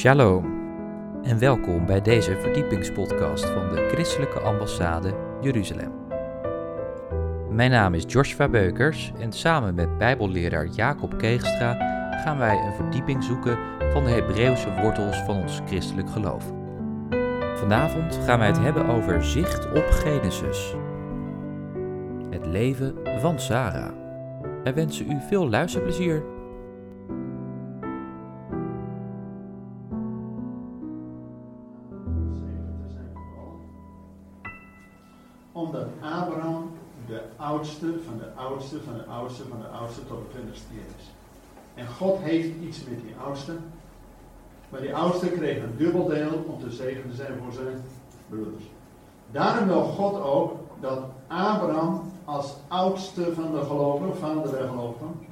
Shalom 0.00 0.44
en 1.22 1.38
welkom 1.38 1.86
bij 1.86 2.00
deze 2.00 2.36
verdiepingspodcast 2.36 3.44
van 3.44 3.68
de 3.68 3.88
Christelijke 3.92 4.40
Ambassade 4.40 5.14
Jeruzalem. 5.40 5.92
Mijn 7.50 7.70
naam 7.70 7.94
is 7.94 8.04
Joshua 8.06 8.48
Beukers 8.48 9.12
en 9.18 9.32
samen 9.32 9.74
met 9.74 9.98
Bijbelleraar 9.98 10.66
Jacob 10.66 11.18
Keegstra 11.18 11.74
gaan 12.24 12.38
wij 12.38 12.58
een 12.66 12.74
verdieping 12.74 13.24
zoeken 13.24 13.58
van 13.92 14.04
de 14.04 14.10
Hebreeuwse 14.10 14.80
wortels 14.82 15.16
van 15.16 15.36
ons 15.36 15.60
christelijk 15.66 16.10
geloof. 16.10 16.44
Vanavond 17.54 18.20
gaan 18.24 18.38
wij 18.38 18.48
het 18.48 18.60
hebben 18.60 18.86
over 18.86 19.24
zicht 19.24 19.72
op 19.72 19.86
Genesis. 19.90 20.74
Het 22.30 22.46
leven 22.46 22.94
van 23.18 23.40
Sarah. 23.40 23.92
Wij 24.62 24.74
wensen 24.74 25.10
u 25.10 25.20
veel 25.28 25.48
luisterplezier. 25.48 26.22
God 42.00 42.18
heeft 42.18 42.50
iets 42.62 42.84
met 42.84 43.00
die 43.00 43.14
oudste. 43.24 43.52
Maar 44.68 44.80
die 44.80 44.94
oudste 44.94 45.28
kreeg 45.28 45.62
een 45.62 45.76
dubbeldeel 45.76 46.44
om 46.46 46.58
te 46.58 46.70
zegen 46.70 47.10
te 47.10 47.14
zijn 47.14 47.32
voor 47.42 47.52
zijn 47.52 47.82
broeders. 48.28 48.64
Daarom 49.30 49.66
wil 49.66 49.82
God 49.82 50.22
ook 50.22 50.52
dat 50.80 50.98
Abraham 51.26 52.12
als 52.24 52.54
oudste 52.68 53.34
van 53.34 53.52
de 53.52 53.60
gelovigen, 53.64 54.16
vader 54.16 54.50
der 54.50 54.68
gelovigen, 54.68 55.26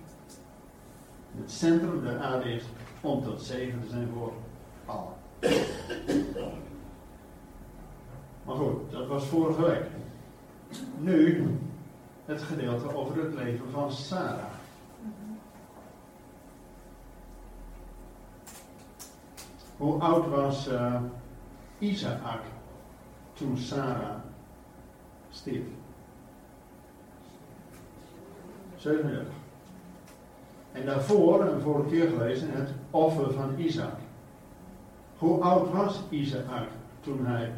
het 1.40 1.50
centrum 1.50 2.04
der 2.04 2.18
aarde 2.18 2.52
is 2.52 2.64
om 3.00 3.23
tot 3.23 3.43
zegen 3.43 3.80
te 3.80 3.88
zijn 3.88 4.09
voor 4.15 4.32
allen. 4.84 5.15
Maar 8.45 8.56
goed, 8.56 8.90
dat 8.90 9.06
was 9.06 9.24
vorige 9.24 9.62
week. 9.62 9.84
Nu 10.98 11.46
het 12.24 12.43
gedeelte 12.43 12.95
over 12.95 13.23
het 13.23 13.34
leven 13.34 13.71
van 13.71 13.93
Sarah. 13.93 14.57
Hoe 19.79 20.01
oud 20.01 20.29
was 20.29 20.68
uh, 20.68 21.01
Isaac 21.79 22.40
toen 23.32 23.57
Sarah 23.57 24.16
stierf? 25.30 25.66
37. 28.76 29.32
En 30.73 30.87
daarvoor, 30.87 31.46
en 31.46 31.60
vorige 31.60 31.88
keer 31.88 32.09
gelezen, 32.09 32.51
het 32.51 32.71
offer 32.90 33.32
van 33.32 33.59
Isaac. 33.59 33.95
Hoe 35.18 35.43
oud 35.43 35.73
was 35.73 36.01
Isaac 36.09 36.68
toen 37.01 37.26
hij, 37.26 37.52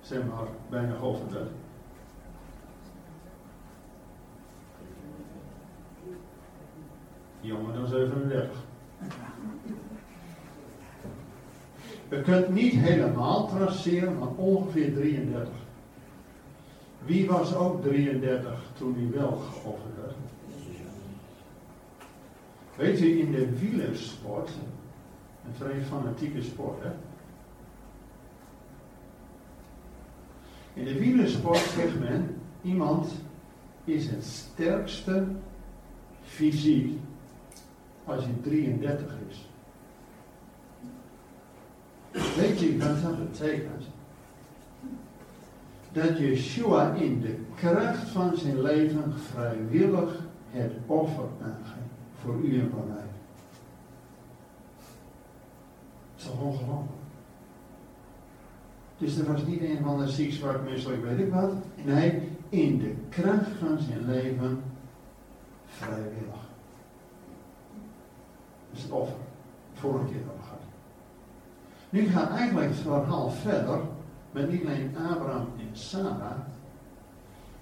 zeg 0.00 0.22
bijna 0.68 0.94
geofferd 0.96 1.32
werd? 1.32 1.50
Jonger 7.40 7.74
dan 7.74 7.86
37. 7.86 8.56
Je 12.14 12.22
kunt 12.22 12.48
niet 12.48 12.74
helemaal 12.74 13.48
traceren, 13.48 14.18
maar 14.18 14.28
ongeveer 14.36 14.94
33. 14.94 15.52
Wie 17.04 17.26
was 17.26 17.54
ook 17.54 17.82
33 17.82 18.62
toen 18.78 18.94
hij 18.94 19.20
wel 19.20 19.36
geofferd 19.36 19.94
werd? 20.00 20.14
Weet 22.76 23.00
u, 23.00 23.20
in 23.20 23.32
de 23.32 23.58
wielersport, 23.58 24.50
een 25.46 25.54
vrij 25.54 25.82
fanatieke 25.82 26.42
sport, 26.42 26.82
hè? 26.82 26.90
In 30.74 30.84
de 30.84 30.98
wielersport 30.98 31.58
zegt 31.58 31.98
men, 31.98 32.36
iemand 32.62 33.12
is 33.84 34.06
het 34.06 34.24
sterkste 34.24 35.26
fysiek 36.22 36.98
als 38.04 38.24
hij 38.24 38.34
33 38.42 39.14
is. 39.28 39.48
Weet 42.36 42.60
je 42.60 42.78
wat 42.78 43.02
dat 43.02 43.30
betekent? 43.30 43.84
Dat 45.92 46.18
Yeshua 46.18 46.92
in 46.92 47.20
de 47.20 47.36
kracht 47.54 48.08
van 48.08 48.36
zijn 48.36 48.62
leven 48.62 49.14
vrijwillig 49.16 50.20
het 50.50 50.72
offer 50.86 51.24
aangeeft. 51.42 51.92
Voor 52.22 52.34
u 52.42 52.60
en 52.60 52.70
voor 52.70 52.86
mij. 52.86 52.96
Dat 56.14 56.16
is 56.16 56.24
toch 56.24 56.40
ongelooflijk? 56.40 56.90
Dus 58.98 59.18
er 59.18 59.32
was 59.32 59.44
niet 59.44 59.60
een 59.60 59.78
van 59.82 59.98
de 59.98 60.08
ziek, 60.08 60.32
zwak, 60.32 60.62
misselijk, 60.62 61.04
weet 61.04 61.18
ik 61.18 61.32
wat. 61.32 61.52
Nee, 61.84 62.28
in 62.48 62.78
de 62.78 62.94
kracht 63.08 63.50
van 63.58 63.78
zijn 63.78 64.06
leven 64.06 64.62
vrijwillig. 65.66 66.42
Dat 68.70 68.76
is 68.76 68.82
het 68.82 68.92
offer. 68.92 69.16
Vorige 69.72 70.04
keer 70.04 70.22
al 70.28 70.42
gehad. 70.42 70.63
Nu 71.94 72.06
gaat 72.06 72.30
eigenlijk 72.30 72.68
het 72.68 72.78
verhaal 72.78 73.30
verder 73.30 73.80
met 74.30 74.50
niet 74.50 74.64
alleen 74.64 74.96
Abraham 75.10 75.46
en 75.58 75.68
Sarah, 75.72 76.38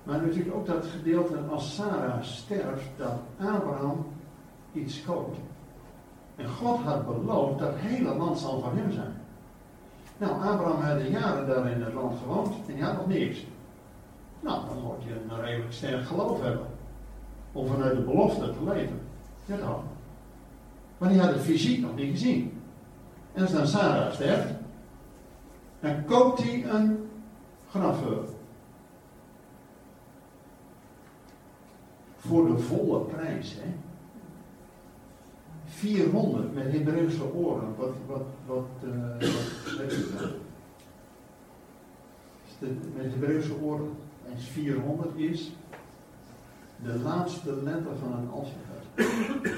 maar 0.02 0.20
natuurlijk 0.20 0.54
ook 0.54 0.66
dat 0.66 0.86
gedeelte 0.86 1.38
als 1.50 1.74
Sarah 1.74 2.22
sterft, 2.22 2.88
dat 2.96 3.12
Abraham 3.38 4.06
iets 4.72 5.04
koopt. 5.04 5.38
En 6.36 6.48
God 6.48 6.80
had 6.80 7.06
beloofd 7.06 7.58
dat 7.58 7.68
het 7.72 7.80
hele 7.80 8.14
land 8.14 8.38
zal 8.38 8.60
van 8.60 8.76
hem 8.76 8.92
zijn. 8.92 9.14
Nou, 10.18 10.32
Abraham 10.32 10.80
had 10.80 11.08
jaren 11.08 11.46
daar 11.46 11.70
in 11.70 11.82
het 11.82 11.94
land 11.94 12.18
gewoond 12.18 12.54
en 12.68 12.76
hij 12.76 12.86
had 12.86 12.96
nog 12.96 13.06
niks. 13.06 13.46
Nou, 14.40 14.66
dan 14.68 14.82
moet 14.82 15.04
je 15.04 15.34
een 15.34 15.44
redelijk 15.44 15.72
sterk 15.72 16.04
geloof 16.04 16.42
hebben. 16.42 16.66
Om 17.52 17.66
vanuit 17.66 17.96
de 17.96 18.02
belofte 18.02 18.52
te 18.52 18.64
leven. 18.64 19.00
Ja, 19.46 19.56
dan. 19.56 19.82
Maar 20.98 21.08
die 21.08 21.20
had 21.20 21.34
het 21.34 21.42
fysiek 21.42 21.80
nog 21.80 21.94
niet 21.94 22.10
gezien. 22.10 22.51
En 23.32 23.42
als 23.42 23.52
dan 23.52 23.66
Sarah 23.66 24.12
sterft, 24.12 24.52
dan 25.80 26.04
koopt 26.04 26.42
hij 26.42 26.64
een 26.64 27.08
grafheur. 27.70 28.24
Voor 32.16 32.46
de 32.46 32.58
volle 32.58 33.00
prijs, 33.00 33.56
hè. 33.60 33.74
400 35.64 36.54
met 36.54 36.72
Hebreeuwse 36.72 37.34
oren. 37.34 37.74
Wat, 37.76 37.92
wat, 38.06 38.26
wat, 38.46 38.68
uh, 38.84 39.10
wat 39.10 39.76
weet 39.78 39.90
je 39.90 40.12
dat? 40.18 40.30
Met 42.94 43.12
Hebreeuwse 43.12 43.54
oren. 43.60 43.90
En 44.28 44.38
400 44.38 45.16
is 45.16 45.52
de 46.82 46.98
laatste 46.98 47.62
letter 47.62 47.96
van 47.96 48.12
een 48.12 48.30
alfabet. 48.30 49.56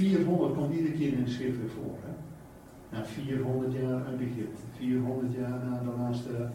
400 0.00 0.54
komt 0.54 0.74
iedere 0.74 0.92
keer 0.92 1.12
in 1.12 1.24
de 1.24 1.30
schrift 1.30 1.58
weer 1.58 1.68
voor. 1.68 1.96
Hè? 2.04 2.12
Na 2.96 3.04
400 3.04 3.72
jaar 3.72 4.04
uit 4.04 4.20
Egypte. 4.20 4.62
400 4.76 5.34
jaar 5.34 5.64
na 5.64 5.78
de 5.78 5.98
laatste 5.98 6.48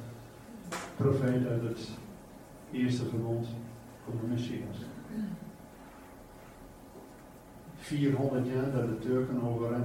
profeet 0.96 1.48
uit 1.48 1.62
het 1.62 1.90
eerste 2.72 3.06
verbond 3.06 3.48
van 4.04 4.14
de 4.22 4.28
Messias. 4.28 4.78
400 7.76 8.48
jaar 8.48 8.72
dat 8.72 8.88
de 8.88 9.00
Turken 9.00 9.42
over, 9.42 9.72
uh, 9.72 9.78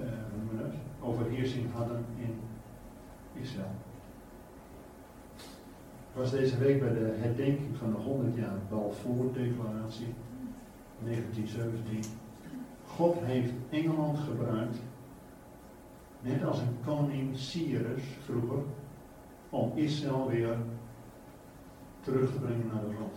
uh, 0.00 0.64
overheersing 1.00 1.72
hadden 1.72 2.04
in 2.16 2.34
Israël. 3.42 3.74
Ik 6.10 6.24
was 6.24 6.30
deze 6.30 6.58
week 6.58 6.80
bij 6.80 6.92
de 6.92 7.14
herdenking 7.18 7.76
van 7.76 7.90
de 7.90 7.96
100 7.96 8.36
jaar 8.36 8.58
Balfour-declaratie 8.70 10.14
1917. 11.04 12.12
God 12.86 13.16
heeft 13.20 13.52
Engeland 13.70 14.18
gebruikt, 14.18 14.76
net 16.20 16.44
als 16.44 16.58
een 16.58 16.76
koning 16.84 17.36
Cyrus 17.36 18.02
vroeger, 18.24 18.62
om 19.50 19.72
Israël 19.74 20.28
weer 20.28 20.56
terug 22.00 22.32
te 22.32 22.38
brengen 22.38 22.66
naar 22.72 22.82
het 22.82 22.98
land. 22.98 23.14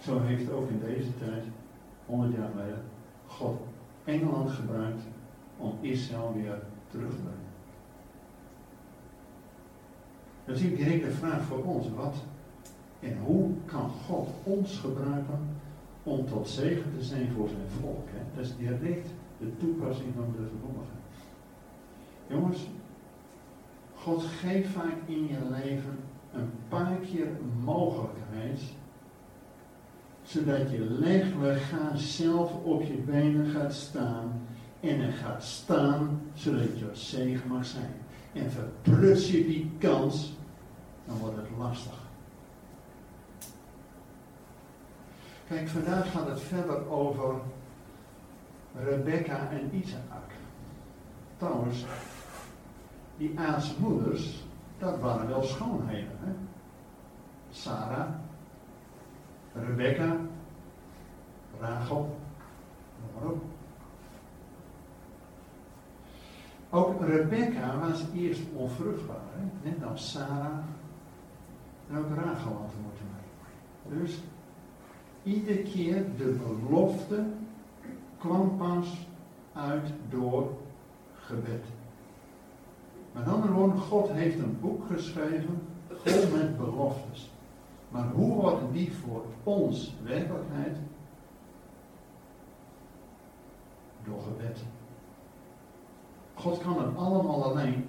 Zo 0.00 0.20
heeft 0.20 0.50
ook 0.50 0.70
in 0.70 0.80
deze 0.80 1.18
tijd 1.18 1.44
100 2.06 2.34
jaar 2.34 2.48
geleden, 2.50 2.82
God 3.26 3.60
Engeland 4.04 4.50
gebruikt 4.50 5.02
om 5.56 5.78
Israël 5.80 6.32
weer 6.34 6.62
terug 6.90 7.10
te 7.10 7.16
brengen. 7.16 7.50
Dat 10.44 10.56
is 10.56 10.62
direct 10.62 11.04
de 11.04 11.10
vraag 11.10 11.42
voor 11.42 11.64
ons. 11.64 11.86
Wat 11.96 12.14
en 13.00 13.18
hoe 13.18 13.50
kan 13.64 13.90
God 13.90 14.28
ons 14.42 14.78
gebruiken 14.78 15.38
om 16.02 16.26
tot 16.26 16.48
zegen 16.48 16.92
te 16.98 17.04
zijn 17.04 17.32
voor 17.36 17.48
zijn 17.48 17.80
volk? 17.80 18.06
Hè? 18.10 18.36
Dat 18.36 18.44
is 18.44 18.56
direct 18.56 19.08
de 19.38 19.56
toepassing 19.56 20.08
van 20.14 20.34
de 20.36 20.46
verkondiging. 20.48 21.00
Jongens, 22.26 22.66
God 23.94 24.22
geeft 24.22 24.68
vaak 24.68 24.96
in 25.06 25.26
je 25.26 25.38
leven 25.50 25.98
een 26.32 26.50
paar 26.68 26.96
keer 26.96 27.28
mogelijkheid 27.64 28.60
zodat 30.22 30.70
je 30.70 30.96
legweeg 30.98 31.72
zelf 31.94 32.52
op 32.64 32.82
je 32.82 32.94
benen 32.94 33.46
gaat 33.46 33.72
staan 33.72 34.40
en 34.80 35.00
er 35.00 35.12
gaat 35.12 35.44
staan 35.44 36.20
zodat 36.34 36.78
je 36.78 36.88
zegen 36.92 37.48
mag 37.48 37.66
zijn. 37.66 37.94
En 38.32 38.50
verpruts 38.50 39.30
je 39.30 39.44
die 39.44 39.70
kans, 39.78 40.32
dan 41.06 41.18
wordt 41.18 41.36
het 41.36 41.46
lastig. 41.58 41.98
Kijk, 45.52 45.68
vandaag 45.68 46.10
gaat 46.10 46.26
het 46.26 46.40
verder 46.40 46.90
over 46.90 47.34
Rebecca 48.84 49.48
en 49.50 49.74
Isaac. 49.74 50.30
Trouwens, 51.36 51.84
die 53.16 53.38
aardse 53.38 53.74
moeders, 53.78 54.44
dat 54.78 55.00
waren 55.00 55.28
wel 55.28 55.42
schoonheden. 55.42 56.18
Hè? 56.20 56.32
Sarah, 57.50 58.08
Rebecca, 59.54 60.16
Rachel? 61.60 62.18
Ook 66.70 67.00
Rebecca 67.00 67.78
was 67.78 68.04
eerst 68.14 68.42
onvruchtbaar, 68.54 69.16
hè? 69.34 69.70
net 69.70 69.84
als 69.90 70.10
Sarah 70.10 70.58
en 71.90 71.98
ook 71.98 72.14
Rachel 72.14 72.52
had 72.52 72.74
moeten. 72.82 73.06
Dus 73.88 74.20
iedere 75.22 75.62
keer 75.62 76.04
de 76.16 76.38
belofte 76.68 77.24
kwam 78.18 78.56
pas 78.56 79.06
uit 79.52 79.92
door 80.10 80.50
gebed. 81.14 81.64
Met 83.12 83.28
andere 83.28 83.52
woorden, 83.52 83.78
God 83.78 84.10
heeft 84.10 84.38
een 84.38 84.60
boek 84.60 84.86
geschreven 84.86 85.62
vol 85.88 86.36
met 86.36 86.56
beloftes. 86.56 87.30
Maar 87.88 88.08
hoe 88.08 88.34
worden 88.34 88.72
die 88.72 88.92
voor 88.92 89.24
ons 89.42 89.94
werkelijkheid? 90.02 90.76
Door 94.04 94.22
gebed. 94.22 94.58
God 96.34 96.58
kan 96.58 96.78
het 96.84 96.96
allemaal 96.96 97.44
alleen, 97.44 97.84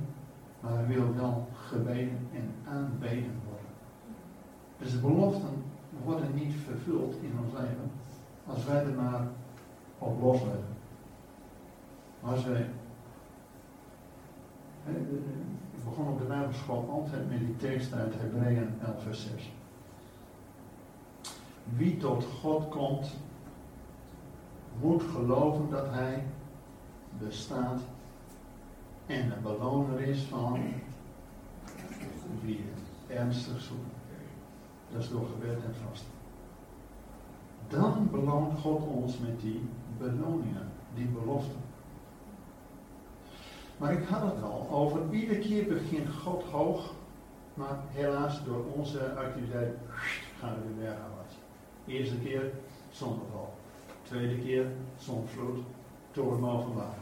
maar 0.59 0.74
hij 0.74 0.88
wil 0.88 1.13
wel 1.15 1.47
gebeden 1.53 2.27
en 2.33 2.53
aanbeden 2.68 3.39
worden. 3.47 3.71
Dus 4.77 4.91
de 4.91 5.00
beloften 5.00 5.63
worden 6.03 6.32
vervuld 6.83 7.15
in 7.21 7.39
ons 7.44 7.53
leven 7.53 7.91
als 8.45 8.65
wij 8.65 8.85
er 8.85 8.94
maar 8.94 9.27
op 9.97 10.21
losleggen. 10.21 10.75
Als 12.21 12.45
wij 12.45 12.69
ik 14.85 15.83
begon 15.83 16.07
op 16.07 16.19
de 16.19 16.25
Bijbelschool 16.25 16.89
altijd 16.89 17.30
met 17.30 17.39
die 17.39 17.56
tekst 17.56 17.94
uit 17.94 18.13
Hebreeën 18.18 18.80
11 18.85 19.03
vers 19.03 19.27
6. 19.31 19.51
Wie 21.75 21.97
tot 21.97 22.24
God 22.24 22.69
komt, 22.69 23.07
moet 24.81 25.03
geloven 25.03 25.69
dat 25.69 25.89
Hij 25.89 26.24
bestaat 27.19 27.81
en 29.06 29.31
een 29.31 29.41
beloner 29.41 30.00
is 30.00 30.21
van 30.21 30.59
wie 32.41 32.65
ernstig 33.07 33.62
zoekt. 33.62 33.95
Dat 34.91 35.01
is 35.01 35.09
door 35.09 35.27
gebed 35.27 35.63
en 35.63 35.75
vast. 35.89 36.12
Dan 37.74 38.08
beloont 38.12 38.60
God 38.60 38.88
ons 38.88 39.18
met 39.18 39.42
die 39.42 39.62
beloningen, 39.98 40.72
die 40.94 41.06
beloften. 41.06 41.62
Maar 43.78 43.94
ik 43.94 44.08
had 44.08 44.22
het 44.22 44.44
al 44.44 44.68
over, 44.72 45.02
iedere 45.12 45.40
keer 45.40 45.66
begint 45.66 46.10
God 46.10 46.44
hoog, 46.44 46.94
maar 47.54 47.80
helaas 47.90 48.44
door 48.46 48.66
onze 48.75 49.16
activiteit 49.16 49.78
gaan 50.40 50.54
we 50.54 50.68
weer 50.68 50.86
bergafwaarts. 50.86 51.36
Eerste 51.86 52.18
keer 52.18 52.52
zonneval, 52.92 53.54
tweede 54.02 54.38
keer 54.38 54.68
zonvloed, 54.98 55.58
torenmaal 56.12 56.62
van 56.62 56.74
water. 56.74 57.02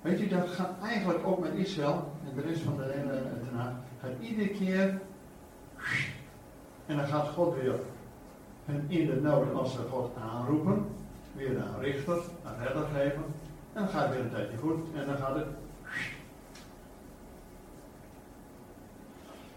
Weet 0.00 0.18
je, 0.18 0.28
dat 0.28 0.48
gaat 0.48 0.82
eigenlijk 0.82 1.26
ook 1.26 1.38
met 1.38 1.54
Israël 1.54 2.12
en 2.28 2.34
de 2.34 2.48
rest 2.48 2.60
van 2.60 2.76
de 2.76 2.82
hele 2.82 3.22
Tenach. 3.48 3.74
Gaat 4.00 4.20
iedere 4.20 4.48
keer 4.48 5.00
en 6.86 6.96
dan 6.96 7.06
gaat 7.06 7.28
God 7.28 7.54
weer 7.54 7.80
hun 8.68 8.84
in 8.88 9.06
de 9.06 9.20
nood 9.20 9.54
als 9.54 9.72
ze 9.72 9.78
God 9.90 10.10
aanroepen, 10.16 10.86
weer 11.36 11.56
een 11.56 11.80
richter, 11.80 12.16
een 12.16 12.66
redder 12.66 12.86
geven. 12.94 13.24
En 13.72 13.80
dan 13.80 13.88
gaat 13.88 14.06
het 14.06 14.14
weer 14.14 14.24
een 14.24 14.30
tijdje 14.30 14.56
goed 14.56 14.78
en 14.94 15.06
dan 15.06 15.16
gaat 15.16 15.34
het. 15.34 15.46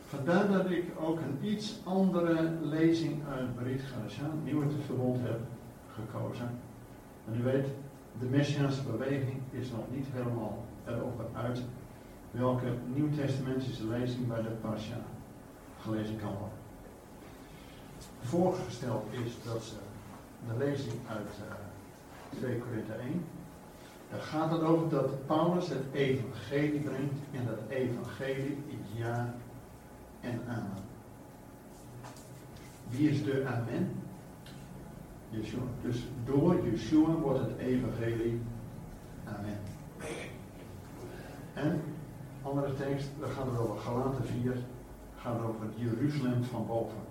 Vandaar 0.05 0.51
dat 0.51 0.69
ik 0.69 0.85
ook 0.99 1.19
een 1.19 1.47
iets 1.49 1.79
andere 1.83 2.51
lezing 2.61 3.21
uit 3.31 3.55
Brit 3.55 3.81
Galatiaan, 3.81 4.41
Nieuwe 4.43 4.65
Verbond, 4.85 5.21
heb 5.21 5.39
gekozen. 5.93 6.49
En 7.27 7.39
u 7.39 7.43
weet, 7.43 7.67
de 8.19 8.25
Messiaanse 8.25 8.83
beweging 8.83 9.41
is 9.51 9.71
nog 9.71 9.85
niet 9.91 10.05
helemaal 10.11 10.65
erover 10.85 11.25
uit 11.33 11.61
welke 12.31 12.65
nieuwtestamentische 12.93 13.87
lezing 13.87 14.27
bij 14.27 14.41
de 14.41 14.49
Pasha 14.61 14.97
gelezen 15.79 16.17
kan 16.17 16.29
worden. 16.29 16.60
Voorgesteld 18.21 19.05
is 19.11 19.31
dat 19.43 19.63
ze 19.63 19.75
de 20.47 20.57
lezing 20.57 20.99
uit 21.07 21.29
uh, 22.31 22.39
2 22.39 22.59
Korinthe 22.59 22.93
1 22.93 23.23
dan 24.11 24.19
gaat 24.19 24.51
het 24.51 24.61
over 24.61 24.89
dat 24.89 25.25
Paulus 25.25 25.69
het 25.69 25.83
evangelie 25.91 26.79
brengt 26.79 27.19
en 27.31 27.45
dat 27.45 27.59
evangelie 27.69 28.57
is 28.67 28.97
ja 28.97 29.33
en 30.21 30.41
amen. 30.47 30.83
Wie 32.87 33.09
is 33.09 33.23
de 33.23 33.45
amen? 33.45 33.91
Yeshua. 35.29 35.61
Dus 35.81 36.07
door 36.25 36.65
Yeshua 36.65 37.13
wordt 37.13 37.39
het 37.39 37.57
evangelie 37.57 38.41
amen. 39.25 39.59
En, 41.53 41.81
andere 42.41 42.73
tekst, 42.75 43.07
dan 43.19 43.29
gaat 43.29 43.45
het 43.45 43.59
over 43.59 43.77
Galaten 43.77 44.25
4, 44.25 44.55
gaat 45.17 45.41
over 45.41 45.61
het 45.61 45.73
Jeruzalem 45.75 46.43
van 46.43 46.67
boven. 46.67 47.10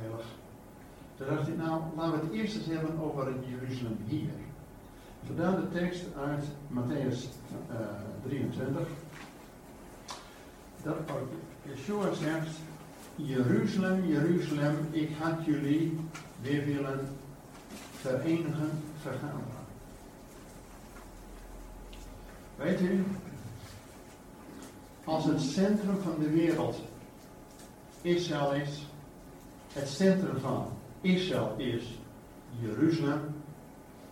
Heilig. 0.00 0.26
Toen 1.16 1.26
dacht 1.26 1.48
ik, 1.48 1.56
nou, 1.56 1.82
laten 1.96 2.20
we 2.20 2.26
het 2.26 2.34
eerst 2.34 2.56
eens 2.56 2.66
hebben 2.66 3.00
over 3.00 3.26
het 3.26 3.44
Jeruzalem 3.48 3.98
hier. 4.06 4.30
Vandaar 5.26 5.56
de 5.56 5.68
tekst 5.68 6.04
uit 6.16 6.44
Matthäus 6.74 7.18
uh, 7.70 7.76
23. 8.26 8.88
Dat 10.82 10.96
Yeshua 11.62 12.14
zegt, 12.14 12.56
Jeruzalem, 13.14 14.06
Jeruzalem, 14.06 14.88
ik 14.90 15.10
had 15.18 15.44
jullie 15.44 15.98
weer 16.40 16.64
willen 16.64 17.08
verenigen, 17.92 18.70
vergaderen. 19.00 19.60
Weet 22.56 22.80
u, 22.80 23.04
als 25.04 25.24
het 25.24 25.40
centrum 25.40 25.98
van 26.02 26.14
de 26.18 26.30
wereld 26.30 26.76
Israël 28.02 28.54
is, 28.54 28.89
het 29.72 29.88
centrum 29.88 30.38
van 30.38 30.66
Israël 31.00 31.54
is 31.56 31.98
Jeruzalem, 32.60 33.20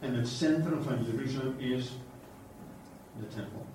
en 0.01 0.15
het 0.15 0.29
centrum 0.29 0.83
van 0.83 1.05
Jeruzalem 1.05 1.59
is 1.59 1.99
de 3.19 3.27
tempel. 3.27 3.67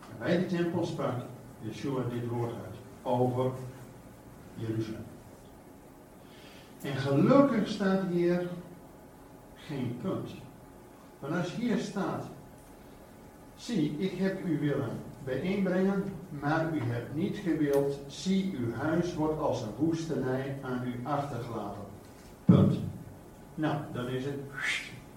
En 0.00 0.18
bij 0.18 0.38
de 0.38 0.46
tempel 0.46 0.84
sprak 0.86 1.22
Yeshua 1.60 2.02
dit 2.12 2.28
woord 2.28 2.52
uit 2.52 2.76
over 3.02 3.52
Jeruzalem. 4.54 5.04
En 6.82 6.96
gelukkig 6.96 7.68
staat 7.68 8.02
hier 8.10 8.48
geen 9.56 9.98
punt. 10.02 10.30
Want 11.18 11.34
als 11.34 11.54
hier 11.54 11.78
staat, 11.78 12.24
zie, 13.56 13.98
ik 13.98 14.18
heb 14.18 14.44
u 14.44 14.58
willen 14.58 14.98
bijeenbrengen, 15.26 16.04
maar 16.40 16.74
u 16.74 16.80
hebt 16.80 17.14
niet 17.14 17.36
gewild, 17.36 17.98
zie, 18.06 18.56
uw 18.58 18.74
huis 18.74 19.14
wordt 19.14 19.40
als 19.40 19.62
een 19.62 19.74
woestenij 19.78 20.56
aan 20.62 20.82
u 20.86 21.06
achtergelaten. 21.06 21.80
Punt. 22.44 22.76
Nou, 23.54 23.76
dan 23.92 24.08
is 24.08 24.24
het 24.24 24.40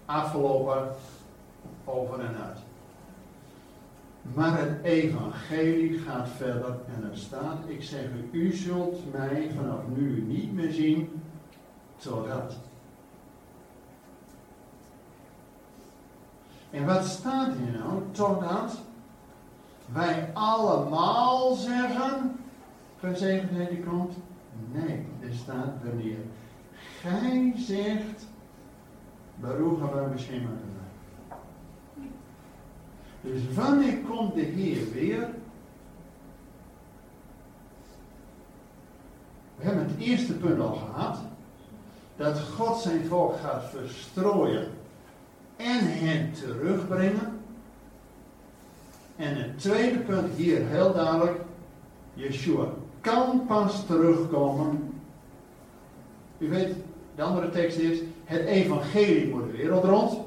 afgelopen 0.05 0.91
over 1.83 2.19
en 2.19 2.35
uit. 2.43 2.57
Maar 4.33 4.59
het 4.59 4.83
evangelie 4.83 5.99
gaat 5.99 6.29
verder 6.29 6.75
en 6.95 7.09
er 7.11 7.17
staat, 7.17 7.57
ik 7.67 7.83
zeg 7.83 8.03
u, 8.03 8.39
u 8.39 8.53
zult 8.53 9.11
mij 9.11 9.51
vanaf 9.55 9.79
nu 9.95 10.21
niet 10.21 10.53
meer 10.53 10.71
zien, 10.71 11.21
totdat. 11.97 12.55
En 16.71 16.85
wat 16.85 17.05
staat 17.05 17.53
hier 17.53 17.79
nou? 17.79 18.01
Totdat 18.11 18.77
wij 19.93 20.29
allemaal 20.33 21.53
zeggen, 21.55 22.39
gezegend 22.99 23.69
die 23.69 23.83
komt. 23.83 24.13
Nee, 24.71 25.05
er 25.19 25.33
staat 25.33 25.73
wanneer 25.83 26.17
gij 27.01 27.53
zegt, 27.57 28.27
Baruch 29.35 29.79
haba 29.79 30.07
Beshem 30.07 30.47
Dus 33.21 33.53
wanneer 33.53 33.97
komt 33.97 34.33
de 34.33 34.41
Heer 34.41 34.91
weer? 34.93 35.29
We 39.55 39.65
hebben 39.65 39.87
het 39.87 39.97
eerste 39.97 40.33
punt 40.33 40.59
al 40.59 40.73
gehad. 40.73 41.19
Dat 42.15 42.39
God 42.39 42.79
zijn 42.79 43.05
volk 43.05 43.37
gaat 43.37 43.63
verstrooien 43.69 44.67
en 45.55 45.79
hen 45.81 46.31
terugbrengen. 46.31 47.38
En 49.19 49.35
het 49.35 49.59
tweede 49.59 49.99
punt 49.99 50.35
hier 50.35 50.65
heel 50.65 50.93
duidelijk. 50.93 51.39
Yeshua 52.13 52.65
kan 53.01 53.45
pas 53.47 53.85
terugkomen. 53.85 55.01
U 56.37 56.49
weet, 56.49 56.75
de 57.15 57.21
andere 57.21 57.49
tekst 57.49 57.77
is, 57.77 57.99
het 58.23 58.45
evangelie 58.45 59.27
moet 59.29 59.45
de 59.51 59.57
wereld 59.57 59.83
rond. 59.83 60.19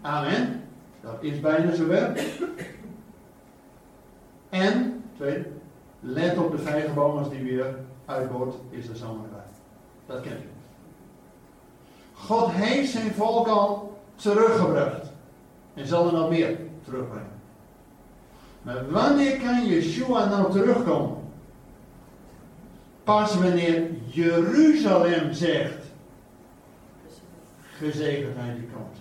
Amen. 0.00 0.62
Dat 1.00 1.16
is 1.20 1.40
bijna 1.40 1.74
zover. 1.74 2.26
En, 4.48 5.02
tweede, 5.16 5.46
let 6.00 6.38
op 6.38 6.50
de 6.50 6.58
vijgenboom 6.58 7.18
als 7.18 7.30
die 7.30 7.42
weer 7.42 7.78
uitboort, 8.04 8.54
is 8.70 8.86
de 8.86 8.96
zomer 8.96 9.24
erbij. 9.24 9.40
Dat 10.06 10.20
kent 10.20 10.42
u. 10.42 10.48
God 12.12 12.50
heeft 12.50 12.90
zijn 12.90 13.12
volk 13.12 13.48
al 13.48 13.98
teruggebracht. 14.14 15.12
En 15.74 15.86
zal 15.86 16.06
er 16.06 16.12
nog 16.12 16.30
meer 16.30 16.58
terugbrengen. 16.84 17.35
Maar 18.66 18.90
wanneer 18.90 19.36
kan 19.36 19.66
Yeshua 19.66 20.28
nou 20.28 20.52
terugkomen? 20.52 21.16
Pas 23.04 23.34
wanneer 23.34 23.82
Jeruzalem 24.06 25.32
zegt, 25.32 25.84
gezegendheid 27.78 28.56
die 28.56 28.68
komt. 28.74 28.96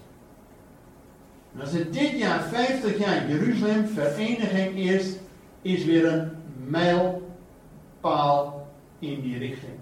Als 1.60 1.72
het 1.72 1.94
dit 1.94 2.12
jaar 2.12 2.42
50 2.42 2.98
jaar 2.98 3.30
Jeruzalem 3.30 3.88
vereniging 3.88 4.78
is, 4.78 5.16
is 5.62 5.86
weer 5.86 6.06
een 6.06 6.30
mijlpaal 6.68 8.68
in 9.00 9.22
die 9.22 9.38
richting. 9.38 9.78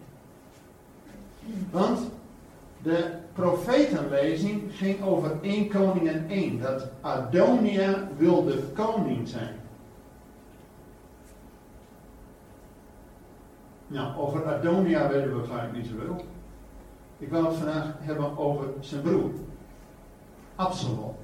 Want 1.71 1.99
de 2.83 3.11
profetenlezing 3.33 4.61
ging 4.75 5.03
over 5.03 5.37
één 5.41 5.69
koning 5.69 6.07
en 6.07 6.25
één. 6.29 6.61
Dat 6.61 6.87
Adonia 7.01 8.07
wilde 8.17 8.57
koning 8.73 9.27
zijn. 9.27 9.61
Nou, 13.93 14.17
over 14.17 14.53
Adonia 14.53 15.07
weten 15.07 15.41
we 15.41 15.47
vaak 15.47 15.73
niet 15.73 15.85
zoveel. 15.85 16.25
Ik 17.17 17.29
wil 17.29 17.45
het 17.45 17.55
vandaag 17.55 17.93
hebben 17.99 18.37
over 18.37 18.65
zijn 18.79 19.01
broer. 19.01 19.31
Absalom. 20.55 21.15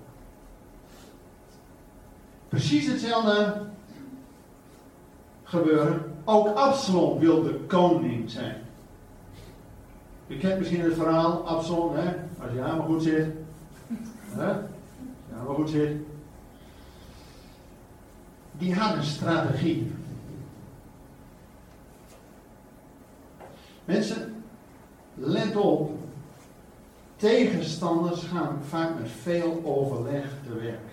Precies 2.48 2.88
hetzelfde 2.88 3.62
gebeuren. 5.44 6.16
Ook 6.24 6.48
Absalom 6.48 7.20
wilde 7.20 7.54
koning 7.54 8.30
zijn. 8.30 8.56
U 10.28 10.38
kent 10.38 10.60
misschien 10.60 10.82
het 10.82 10.94
verhaal, 10.94 11.48
Absalom, 11.48 11.96
hè? 11.96 12.16
als 12.42 12.52
je 12.54 12.62
helemaal 12.62 12.86
goed 12.86 13.04
zit. 13.04 13.28
Hè? 14.30 14.48
Als 14.48 14.58
je 15.28 15.34
helemaal 15.34 15.56
goed 15.56 15.70
zit. 15.70 15.96
Die 18.52 18.76
had 18.76 18.96
een 18.96 19.04
strategie. 19.04 19.92
Mensen, 23.90 24.44
let 25.14 25.56
op. 25.56 25.92
Tegenstanders 27.16 28.24
gaan 28.24 28.60
vaak 28.68 29.00
met 29.00 29.10
veel 29.22 29.62
overleg 29.66 30.26
te 30.48 30.54
werk. 30.54 30.90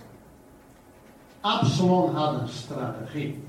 Absalom 1.41 2.15
had 2.15 2.41
een 2.41 2.49
strategie. 2.49 3.45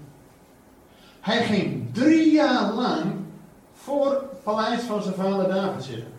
Hij 1.20 1.44
ging 1.44 1.94
drie 1.94 2.32
jaar 2.32 2.74
lang 2.74 3.16
voor 3.74 4.12
het 4.12 4.44
paleis 4.44 4.82
van 4.82 5.02
zijn 5.02 5.16
vader 5.16 5.48
David 5.48 5.84
zitten. 5.84 6.12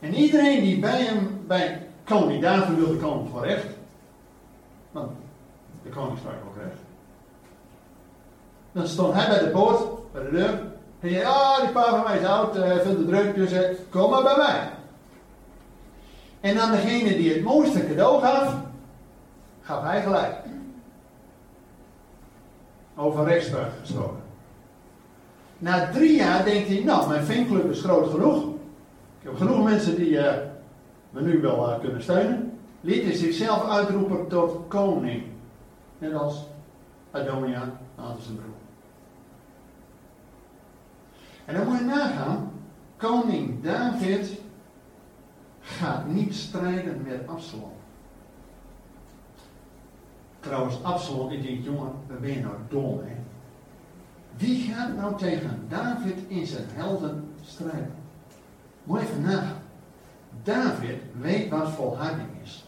En 0.00 0.14
iedereen 0.14 0.60
die 0.60 0.78
bij 0.78 1.02
hem, 1.02 1.44
bij 1.46 1.86
koning 2.04 2.42
wilde 2.76 2.96
komen 2.96 3.30
voor 3.30 3.46
recht. 3.46 3.66
Want 4.90 5.10
de 5.82 5.88
koning 5.88 6.18
sprak 6.18 6.34
ook 6.48 6.62
recht. 6.62 6.80
Dan 8.72 8.86
stond 8.86 9.14
hij 9.14 9.28
bij 9.28 9.38
de 9.38 9.50
poort, 9.50 10.12
bij 10.12 10.22
de 10.22 10.30
deur. 10.30 10.69
En 11.00 11.10
zei, 11.10 11.24
ah, 11.24 11.60
die 11.60 11.70
pa 11.70 11.90
van 11.90 12.02
mij 12.02 12.18
is 12.18 12.26
oud, 12.26 12.56
uh, 12.56 12.62
vindt 12.62 12.98
het 12.98 13.08
druk, 13.08 13.34
dus 13.34 13.52
uh, 13.52 13.60
kom 13.88 14.10
maar 14.10 14.22
bij 14.22 14.36
mij. 14.36 14.70
En 16.40 16.60
aan 16.60 16.70
degene 16.70 17.16
die 17.16 17.32
het 17.32 17.42
mooiste 17.42 17.86
cadeau 17.86 18.20
gaf, 18.20 18.54
gaf 19.62 19.82
hij 19.82 20.02
gelijk. 20.02 20.34
Over 22.96 23.24
rechtspraak 23.24 23.70
gesproken. 23.80 24.22
Na 25.58 25.90
drie 25.90 26.16
jaar 26.16 26.44
denkt 26.44 26.68
hij, 26.68 26.82
nou, 26.84 27.08
mijn 27.08 27.24
fanclub 27.24 27.70
is 27.70 27.82
groot 27.82 28.10
genoeg. 28.10 28.44
Ik 29.20 29.26
heb 29.26 29.36
genoeg 29.36 29.64
mensen 29.64 29.96
die 29.96 30.10
uh, 30.10 30.32
me 31.10 31.20
nu 31.20 31.40
wel 31.40 31.68
uh, 31.68 31.78
kunnen 31.78 32.02
steunen. 32.02 32.58
Liet 32.80 33.02
hij 33.02 33.12
zichzelf 33.12 33.68
uitroepen 33.68 34.28
tot 34.28 34.56
koning. 34.68 35.22
Net 35.98 36.14
als 36.14 36.46
Adonia, 37.10 37.78
later 37.96 38.22
zijn 38.22 38.36
broer. 38.36 38.59
En 41.50 41.56
dan 41.56 41.68
moet 41.68 41.78
je 41.78 41.84
nagaan, 41.84 42.50
koning 42.96 43.62
David 43.62 44.40
gaat 45.60 46.06
niet 46.06 46.34
strijden 46.34 47.02
met 47.06 47.28
Absalom. 47.28 47.72
Trouwens, 50.40 50.82
Absalom, 50.82 51.30
ik 51.30 51.42
denk, 51.42 51.64
jongen, 51.64 51.92
ben 52.20 52.30
je 52.30 52.40
nou 52.40 52.54
dom, 52.68 52.98
hè? 52.98 53.14
Wie 54.36 54.72
gaat 54.72 54.96
nou 54.96 55.16
tegen 55.16 55.64
David 55.68 56.18
in 56.28 56.46
zijn 56.46 56.66
helden 56.72 57.32
strijden? 57.44 57.94
Moet 58.84 59.00
even 59.00 59.22
nagaan. 59.22 59.62
David 60.42 61.02
weet 61.20 61.50
wat 61.50 61.70
volharding 61.70 62.28
is. 62.42 62.64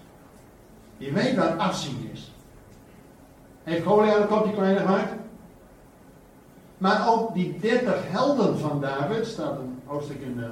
Je 0.96 1.12
weet 1.12 1.36
wat 1.36 1.58
afzien 1.58 2.10
is. 2.12 2.32
Heeft 3.62 3.86
Goliath 3.86 4.20
een 4.20 4.26
kopje 4.28 4.52
kleiner 4.52 4.80
gemaakt? 4.80 5.12
Maar 6.82 7.08
ook 7.08 7.34
die 7.34 7.58
dertig 7.58 8.10
helden 8.10 8.58
van 8.58 8.80
David, 8.80 9.26
staat 9.26 9.58
een 9.58 9.78
hoofdstuk 9.84 10.20
in 10.20 10.36
de 10.36 10.50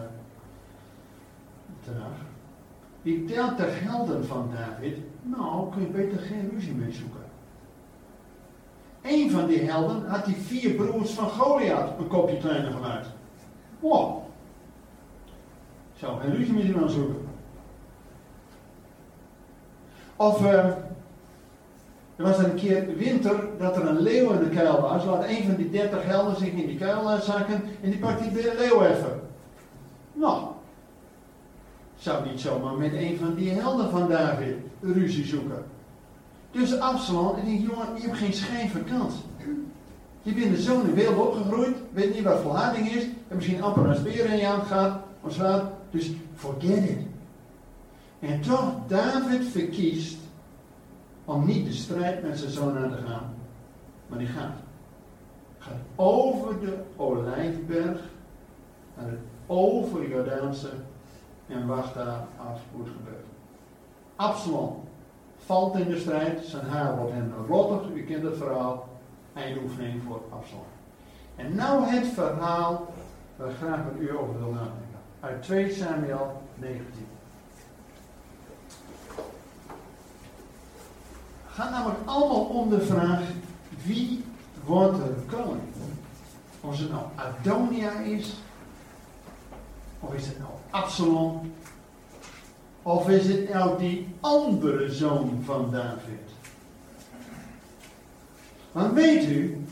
Tenach. 1.85 2.19
Die 3.03 3.25
dertig 3.25 3.81
helden 3.81 4.27
van 4.27 4.51
David, 4.55 4.97
nou 5.23 5.71
kun 5.71 5.81
je 5.81 5.87
beter 5.87 6.19
geen 6.19 6.51
ruzie 6.53 6.75
mee 6.75 6.93
zoeken. 6.93 7.21
Een 9.03 9.31
van 9.31 9.47
die 9.47 9.71
helden 9.71 10.09
had 10.09 10.25
die 10.25 10.37
vier 10.37 10.75
broers 10.75 11.11
van 11.11 11.29
Goliath 11.29 11.99
een 11.99 12.09
kopje 12.09 12.39
kleiner 12.39 12.73
gemaakt. 12.73 13.07
Wow. 13.81 14.23
Zou 15.95 16.21
geen 16.21 16.35
ruzie 16.35 16.63
iemand 16.63 16.91
zoeken. 16.91 17.29
Of 20.17 20.43
uh, 20.43 20.67
er 22.21 22.27
was 22.27 22.39
een 22.39 22.55
keer 22.55 22.97
winter 22.97 23.49
dat 23.59 23.77
er 23.77 23.87
een 23.87 24.01
leeuw 24.01 24.31
in 24.31 24.39
de 24.39 24.49
kuil 24.49 24.81
was. 24.81 25.05
Laat 25.05 25.25
een 25.25 25.45
van 25.45 25.57
die 25.57 25.71
dertig 25.71 26.05
helden 26.05 26.37
zich 26.37 26.49
in 26.49 26.67
die 26.67 26.79
kuil 26.79 27.21
zakken 27.21 27.63
en 27.81 27.91
die 27.91 27.99
pakt 27.99 28.23
die 28.23 28.43
leeuw 28.43 28.83
even. 28.83 29.21
Nou, 30.13 30.43
zou 31.97 32.29
niet 32.29 32.41
zomaar 32.41 32.75
met 32.75 32.93
een 32.93 33.17
van 33.19 33.35
die 33.35 33.51
helden 33.51 33.91
van 33.91 34.09
David 34.09 34.55
ruzie 34.81 35.25
zoeken. 35.25 35.65
Dus 36.51 36.79
Absalom, 36.79 37.37
en 37.37 37.45
die 37.45 37.61
jongen, 37.61 37.87
je 37.95 38.03
hebt 38.03 38.19
geen 38.19 38.33
schijf 38.33 38.73
kans. 38.89 39.15
Je 40.23 40.33
bent 40.33 40.57
de 40.57 40.63
zoon 40.63 40.89
in 40.89 40.95
beeld 40.95 41.19
opgegroeid, 41.19 41.77
weet 41.93 42.15
niet 42.15 42.25
wat 42.25 42.41
volharding 42.41 42.89
is, 42.91 43.03
en 43.03 43.37
misschien 43.37 43.63
amper 43.63 43.87
een 43.87 43.97
speer 43.97 44.25
in 44.25 44.39
je 44.39 44.47
hand 44.47 44.67
gaat, 44.67 45.01
of 45.21 45.33
zo. 45.33 45.63
Dus 45.91 46.11
forget 46.35 46.89
it. 46.89 46.99
En 48.19 48.41
toch, 48.41 48.73
David 48.87 49.45
verkiest 49.49 50.20
om 51.31 51.47
niet 51.47 51.67
de 51.67 51.73
strijd 51.73 52.23
met 52.23 52.39
zijn 52.39 52.51
zoon 52.51 52.79
aan 52.79 52.91
te 52.91 53.07
gaan. 53.07 53.35
Maar 54.07 54.19
die 54.19 54.29
gaat. 54.29 54.57
Gaat 55.59 55.75
over 55.95 56.61
de 56.61 56.79
Olijfberg, 56.97 58.01
naar 58.97 59.07
het 59.07 59.19
over 59.47 60.09
Jordaanse, 60.09 60.71
en 61.47 61.67
wacht 61.67 61.95
daar 61.95 62.27
af 62.37 62.61
hoe 62.73 62.85
het 62.85 62.93
gebeurt. 62.97 63.25
Absalom 64.17 64.81
valt 65.37 65.75
in 65.75 65.89
de 65.89 65.99
strijd, 65.99 66.45
zijn 66.45 66.67
haar 66.67 66.97
wordt 66.97 67.13
hem 67.13 67.33
rottig, 67.49 67.91
u 67.95 68.05
kent 68.05 68.23
het 68.23 68.37
verhaal, 68.37 68.89
eindoefening 69.33 70.03
voor 70.03 70.23
Absalom. 70.31 70.65
En 71.37 71.55
nou 71.55 71.85
het 71.85 72.07
verhaal 72.07 72.93
waar 73.37 73.51
ik 73.51 73.57
graag 73.57 73.85
met 73.85 74.09
u 74.09 74.19
over 74.19 74.39
wil 74.39 74.51
nadenken. 74.51 75.01
Uit 75.21 75.43
2 75.43 75.73
Samuel 75.73 76.43
19. 76.55 77.07
Het 81.40 81.40
gaat 81.53 81.71
namelijk 81.71 81.99
allemaal 82.05 82.45
om 82.45 82.71
de 82.71 82.81
vraag, 82.81 83.21
wie 83.85 84.25
wordt 84.65 84.99
er 84.99 85.15
koning? 85.27 85.63
Of 86.61 86.79
het 86.79 86.91
nou 86.91 87.05
Adonia 87.15 87.93
is, 87.93 88.37
of 90.01 90.15
is 90.15 90.27
het 90.27 90.39
nou 90.39 90.51
Absalom, 90.71 91.53
of 92.83 93.09
is 93.09 93.27
het 93.27 93.53
nou 93.53 93.79
die 93.79 94.15
andere 94.21 94.93
zoon 94.93 95.43
van 95.45 95.71
David? 95.71 96.19
Want 98.73 98.93
weet 98.93 99.25
u, 99.25 99.65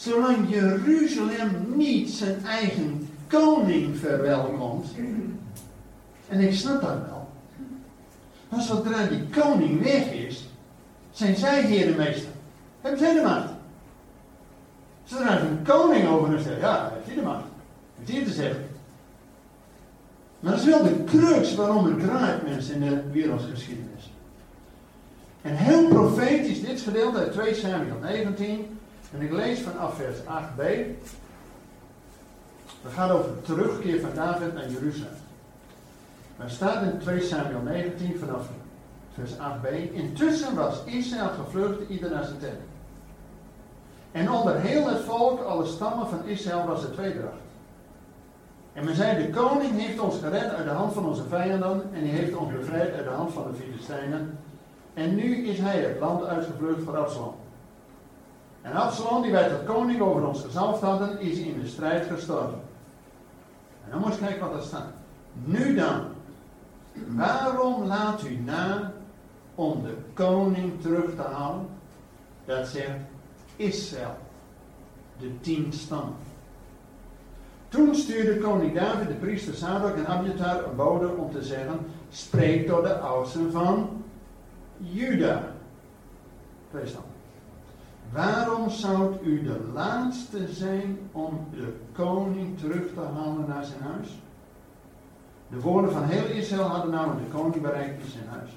Zolang 0.00 0.48
Jeruzalem 0.48 1.76
niet 1.76 2.10
zijn 2.10 2.44
eigen 2.44 3.08
koning 3.26 3.96
verwelkomt. 3.96 4.86
En 6.28 6.40
ik 6.40 6.54
snap 6.54 6.80
dat 6.80 6.98
wel. 7.06 7.28
Maar 8.48 8.62
zodra 8.62 9.06
die 9.06 9.24
koning 9.40 9.82
weg 9.82 10.12
is, 10.12 10.48
zijn 11.12 11.36
zij 11.36 11.66
hier 11.66 11.86
de 11.86 11.94
meester. 11.94 12.30
Hebben 12.80 13.00
zij 13.00 13.14
de 13.14 13.22
macht. 13.22 13.48
Zodra 15.04 15.38
er 15.38 15.42
een 15.42 15.62
koning 15.62 16.08
over 16.08 16.28
hen 16.28 16.42
zegt, 16.42 16.60
ja, 16.60 16.90
heeft 16.94 17.06
hij 17.06 17.14
de 17.14 17.22
macht. 17.22 17.44
Heeft 17.98 18.12
hij 18.12 18.24
te 18.24 18.32
zeggen. 18.32 18.68
Maar 20.40 20.52
dat 20.52 20.60
is 20.60 20.66
wel 20.66 20.82
de 20.82 21.04
crux 21.04 21.54
waarom 21.54 21.84
het 21.84 22.00
draait, 22.00 22.42
mensen, 22.42 22.74
in 22.74 22.88
de 22.88 23.10
wereldgeschiedenis. 23.12 24.10
En 25.42 25.56
heel 25.56 25.88
profetisch, 25.88 26.60
dit 26.60 26.80
gedeelte 26.80 27.18
uit 27.18 27.32
2 27.32 27.54
Samuel 27.54 27.98
19. 28.02 28.78
En 29.14 29.22
ik 29.22 29.32
lees 29.32 29.60
vanaf 29.60 29.96
vers 29.96 30.18
8b. 30.18 30.62
Het 32.82 32.92
gaat 32.92 33.10
over 33.10 33.30
de 33.30 33.42
terugkeer 33.42 34.00
van 34.00 34.10
David 34.14 34.54
naar 34.54 34.70
Jeruzalem. 34.70 35.12
Er 36.36 36.50
staat 36.50 36.82
in 36.82 36.98
2 36.98 37.20
Samuel 37.20 37.62
19 37.62 38.18
vanaf 38.18 38.46
vers 39.14 39.32
8b. 39.32 39.92
Intussen 39.92 40.54
was 40.54 40.84
Israël 40.84 41.28
gevlucht, 41.28 41.88
ieder 41.88 42.10
naar 42.10 42.24
zijn 42.24 42.38
tent. 42.38 42.60
En 44.12 44.30
onder 44.30 44.60
heel 44.60 44.88
het 44.88 45.00
volk, 45.00 45.40
alle 45.40 45.66
stammen 45.66 46.08
van 46.08 46.24
Israël, 46.24 46.66
was 46.66 46.82
het 46.82 46.92
tweedracht. 46.92 47.48
En 48.72 48.84
men 48.84 48.94
zei, 48.94 49.26
de 49.26 49.30
koning 49.30 49.80
heeft 49.80 50.00
ons 50.00 50.18
gered 50.18 50.54
uit 50.54 50.64
de 50.64 50.70
hand 50.70 50.92
van 50.92 51.06
onze 51.06 51.24
vijanden 51.28 51.82
en 51.92 52.00
hij 52.00 52.18
heeft 52.18 52.36
ons 52.36 52.52
bevrijd 52.52 52.94
uit 52.94 53.04
de 53.04 53.10
hand 53.10 53.32
van 53.32 53.44
de 53.50 53.58
Filistijnen. 53.58 54.38
En 54.94 55.14
nu 55.14 55.36
is 55.36 55.58
hij 55.58 55.80
het 55.80 56.00
land 56.00 56.24
uitgevlucht 56.24 56.82
voor 56.82 56.96
Absalom. 56.96 57.34
En 58.62 58.72
Absalom, 58.72 59.22
die 59.22 59.32
wij 59.32 59.48
tot 59.48 59.64
koning 59.64 60.00
over 60.00 60.26
ons 60.26 60.42
gezalfd 60.42 60.82
hadden, 60.82 61.20
is 61.20 61.38
in 61.38 61.60
de 61.60 61.68
strijd 61.68 62.06
gestorven. 62.06 62.60
En 63.84 63.90
dan 63.90 64.00
moet 64.00 64.14
je 64.14 64.20
kijken 64.20 64.48
wat 64.48 64.56
er 64.56 64.62
staat. 64.62 64.92
Nu 65.44 65.74
dan, 65.74 66.00
waarom 67.06 67.84
laat 67.84 68.24
u 68.24 68.36
na 68.36 68.92
om 69.60 69.82
de 69.82 69.96
koning 70.14 70.80
terug 70.80 71.14
te 71.14 71.22
halen? 71.22 71.66
Dat 72.44 72.66
zegt 72.66 72.98
Israël, 73.56 74.16
de 75.18 75.40
tien 75.40 75.72
stammen. 75.72 76.14
Toen 77.68 77.94
stuurde 77.94 78.38
koning 78.38 78.74
David 78.74 79.08
de 79.08 79.14
priester 79.14 79.54
Sadok 79.54 79.96
en 79.96 80.06
Abiatar 80.06 80.64
een 80.64 80.76
bode 80.76 81.08
om 81.08 81.32
te 81.32 81.42
zeggen: 81.42 81.78
Spreek 82.10 82.66
tot 82.66 82.82
de 82.82 82.98
oudsten 82.98 83.52
van 83.52 84.02
Juda. 84.76 85.52
Twee 86.70 86.86
stammen. 86.86 87.10
Waarom 88.12 88.70
zou 88.70 89.14
u 89.22 89.42
de 89.42 89.70
laatste 89.74 90.52
zijn 90.52 90.98
om 91.12 91.46
de 91.50 91.72
koning 91.92 92.58
terug 92.58 92.94
te 92.94 93.00
halen 93.00 93.44
naar 93.48 93.64
zijn 93.64 93.82
huis? 93.82 94.18
De 95.48 95.60
woorden 95.60 95.92
van 95.92 96.04
heel 96.04 96.24
Israël 96.24 96.62
hadden 96.62 96.90
namelijk 96.90 97.30
de 97.30 97.38
koning 97.38 97.62
bereikt 97.62 98.02
in 98.02 98.10
zijn 98.10 98.28
huis. 98.28 98.50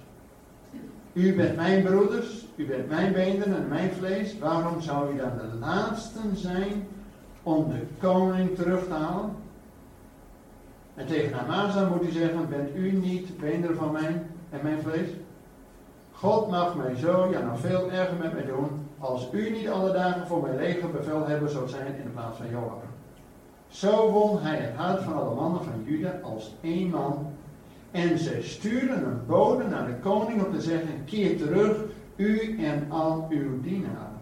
U 1.14 1.36
bent 1.36 1.56
mijn 1.56 1.84
broeders, 1.84 2.46
u 2.56 2.66
bent 2.66 2.90
mijn 2.90 3.14
beenderen 3.14 3.56
en 3.56 3.68
mijn 3.68 3.92
vlees. 3.92 4.40
Waarom 4.40 4.82
zou 4.82 5.14
u 5.14 5.18
dan 5.18 5.32
de 5.38 5.58
laatste 5.60 6.20
zijn 6.34 6.88
om 7.44 7.70
de 7.70 7.86
koning 8.00 8.56
terug 8.56 8.88
te 8.88 8.94
halen? 8.94 9.32
En 10.96 11.06
tegen 11.06 11.40
Amasa 11.40 11.90
moet 11.90 12.08
u 12.08 12.12
zeggen, 12.12 12.50
bent 12.50 12.76
u 12.76 12.92
niet 12.92 13.38
beenderen 13.38 13.76
van 13.76 13.92
mij 13.92 14.24
en 14.50 14.60
mijn 14.64 14.82
vlees? 14.82 15.10
God 16.12 16.50
mag 16.50 16.76
mij 16.76 16.96
zo, 16.96 17.28
ja 17.32 17.40
nog 17.40 17.60
veel 17.60 17.92
erger 17.92 18.18
met 18.18 18.34
mij 18.34 18.46
doen, 18.46 18.88
als 19.00 19.28
u 19.32 19.50
niet 19.50 19.70
alle 19.70 19.92
dagen 19.92 20.28
voor 20.28 20.42
mijn 20.42 20.56
leger 20.56 20.92
bevelhebber 20.92 21.50
zou 21.50 21.70
zijn 21.70 21.96
in 21.98 22.04
de 22.04 22.10
plaats 22.10 22.38
van 22.38 22.50
Joab. 22.50 22.84
Zo 23.68 24.12
won 24.12 24.42
hij 24.42 24.58
het 24.58 24.76
hart 24.76 25.02
van 25.02 25.14
alle 25.14 25.36
mannen 25.36 25.64
van 25.64 25.84
Juda 25.84 26.20
als 26.24 26.56
één 26.62 26.90
man. 26.90 27.33
En 27.94 28.18
zij 28.18 28.42
stuurden 28.42 29.06
een 29.06 29.26
bode 29.26 29.64
naar 29.64 29.86
de 29.86 29.96
koning 30.00 30.46
om 30.46 30.54
te 30.54 30.62
zeggen: 30.62 31.06
Keer 31.06 31.38
terug, 31.38 31.78
u 32.16 32.58
en 32.64 32.92
al 32.92 33.28
uw 33.30 33.62
dienaren. 33.62 34.22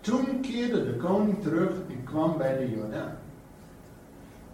Toen 0.00 0.40
keerde 0.40 0.84
de 0.84 0.96
koning 0.96 1.42
terug 1.42 1.72
en 1.88 2.04
kwam 2.04 2.36
bij 2.36 2.58
de 2.58 2.70
Jordaan. 2.70 3.16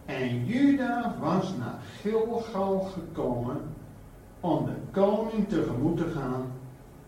En 0.05 0.45
Juda 0.45 1.17
was 1.21 1.57
naar 1.57 1.81
Gilgal 2.01 2.79
gekomen 2.79 3.61
om 4.41 4.65
de 4.65 4.77
koning 4.91 5.49
tegemoet 5.49 5.97
te 5.97 6.11
gaan, 6.11 6.53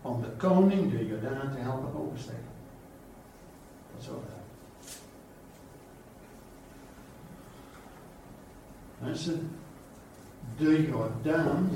om 0.01 0.21
de 0.21 0.29
koning 0.37 0.91
de 0.91 1.07
Jordaan 1.07 1.51
te 1.51 1.57
helpen 1.57 2.05
oversteken. 2.05 2.43
Tot 3.91 4.03
zover. 4.03 4.38
Mensen, 8.99 9.49
de 10.57 10.87
Jordaan 10.87 11.69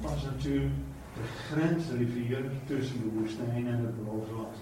was 0.00 0.24
natuurlijk 0.24 0.72
de 1.14 1.22
grensrivier 1.22 2.44
tussen 2.66 3.02
de 3.02 3.18
woestijn 3.18 3.66
en 3.66 3.78
het 3.78 4.04
beloofde 4.04 4.34
land. 4.34 4.56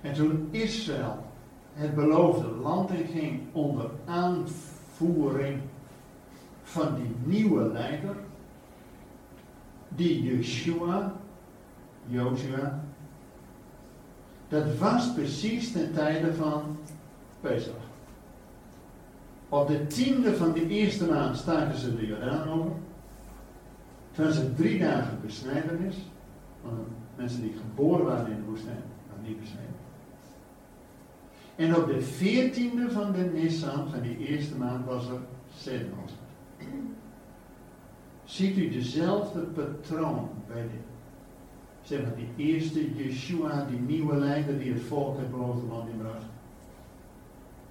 En 0.00 0.14
toen 0.14 0.48
Israël 0.50 1.26
het 1.72 1.94
beloofde 1.94 2.48
land 2.48 2.90
in 2.90 3.06
ging 3.06 3.40
onder 3.52 3.90
aanvoering 4.04 5.60
van 6.62 6.94
die 6.94 7.14
nieuwe 7.24 7.72
leider, 7.72 8.16
die 9.88 10.22
Yeshua, 10.22 11.14
Joshua, 12.06 12.83
dat 14.48 14.78
was 14.78 15.12
precies 15.12 15.72
ten 15.72 15.92
tijde 15.92 16.34
van 16.34 16.76
Pesach. 17.40 17.74
Op 19.48 19.68
de 19.68 19.86
tiende 19.86 20.36
van 20.36 20.52
de 20.52 20.68
eerste 20.68 21.06
maand 21.06 21.36
staken 21.36 21.78
ze 21.78 21.96
de 21.96 22.06
Jordaan 22.06 22.48
over. 22.48 22.72
Toen 24.12 24.24
was 24.24 24.40
drie 24.56 24.78
dagen 24.78 25.18
besnijdenis. 25.22 25.96
Van 26.62 26.84
mensen 27.16 27.40
die 27.40 27.54
geboren 27.56 28.04
waren 28.04 28.30
in 28.30 28.36
de 28.36 28.50
woestijn, 28.50 28.82
maar 29.08 29.28
niet 29.28 29.40
besneden. 29.40 29.74
En 31.56 31.76
op 31.76 31.86
de 31.86 32.02
veertiende 32.02 32.90
van 32.90 33.12
de 33.12 33.30
Nissan, 33.34 33.88
van 33.90 34.00
die 34.00 34.16
eerste 34.16 34.56
maand, 34.56 34.86
was 34.86 35.08
er 35.08 35.18
Sedenoster. 35.56 36.22
Ziet 38.24 38.56
u 38.56 38.70
dezelfde 38.70 39.40
patroon 39.40 40.28
bij 40.48 40.62
de, 40.62 40.78
zeg 41.84 42.02
maar, 42.02 42.16
die 42.16 42.28
eerste 42.36 42.94
Yeshua, 42.94 43.64
die 43.64 43.78
nieuwe 43.78 44.16
leider 44.16 44.58
die 44.58 44.72
het 44.72 44.82
volk 44.82 45.18
het 45.18 45.30
beloofde 45.30 45.66
land 45.66 45.88
inbracht. 45.88 46.26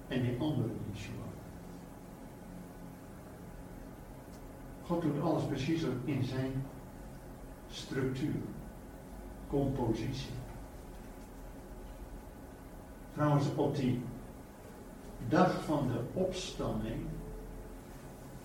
En 0.08 0.22
die 0.22 0.38
andere 0.38 0.68
Yeshua. 0.92 1.24
God 4.86 5.02
doet 5.02 5.20
alles 5.22 5.44
precies 5.44 5.82
in 6.04 6.24
zijn 6.24 6.64
structuur, 7.70 8.34
compositie. 9.48 10.32
Trouwens, 13.12 13.46
op 13.54 13.76
die 13.76 14.00
dag 15.28 15.64
van 15.64 15.88
de 15.88 16.20
opstanding, 16.20 17.06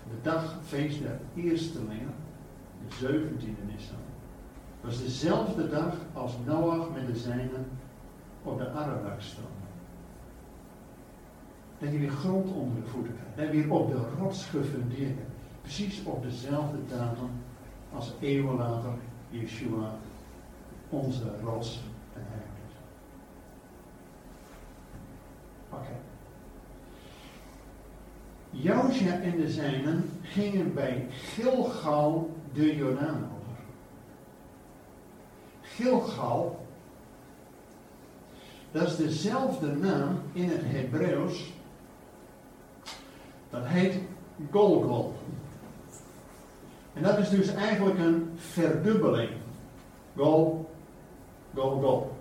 de 0.09 0.21
dag 0.21 0.59
feest 0.63 1.01
der 1.01 1.19
eerstelingen, 1.35 2.13
de 2.87 3.07
17e 3.07 3.65
Nissan, 3.71 3.97
was 4.81 5.01
dezelfde 5.01 5.69
dag 5.69 5.93
als 6.13 6.33
Noach 6.45 6.89
met 6.93 7.07
de 7.07 7.15
zijnen 7.19 7.65
op 8.43 8.57
de 8.57 8.69
Ararak 8.69 9.21
stond. 9.21 9.47
Dat 11.79 11.91
je 11.91 11.99
weer 11.99 12.09
grond 12.09 12.51
onder 12.51 12.83
de 12.83 12.89
voeten 12.89 13.13
krijgt. 13.13 13.37
Dat 13.37 13.61
weer 13.61 13.71
op 13.71 13.89
de 13.89 13.99
rots 14.19 14.45
gefundeerd. 14.45 15.19
Precies 15.61 16.03
op 16.03 16.23
dezelfde 16.23 16.77
datum 16.89 17.29
als 17.93 18.13
eeuwen 18.19 18.55
later 18.55 18.91
Yeshua 19.29 19.95
onze 20.89 21.23
rots 21.43 21.79
en 22.13 22.21
heilig. 22.27 22.49
Oké. 25.69 25.81
Okay. 29.01 29.21
En 29.21 29.37
de 29.37 29.51
zijnen 29.51 30.09
gingen 30.21 30.73
bij 30.73 31.05
Gilgal 31.09 32.35
de 32.53 32.75
Jordaan. 32.75 33.38
Gilgal, 35.79 36.65
dat 38.71 38.87
is 38.87 38.95
dezelfde 38.95 39.67
naam 39.67 40.19
in 40.33 40.49
het 40.49 40.61
Hebreeuws. 40.63 41.53
Dat 43.49 43.65
heet 43.65 43.93
Golgol. 44.51 45.13
En 46.93 47.03
dat 47.03 47.17
is 47.17 47.29
dus 47.29 47.53
eigenlijk 47.53 47.99
een 47.99 48.29
verdubbeling. 48.35 49.29
Gol, 50.15 50.69
gol, 51.55 51.81
gol. 51.81 52.11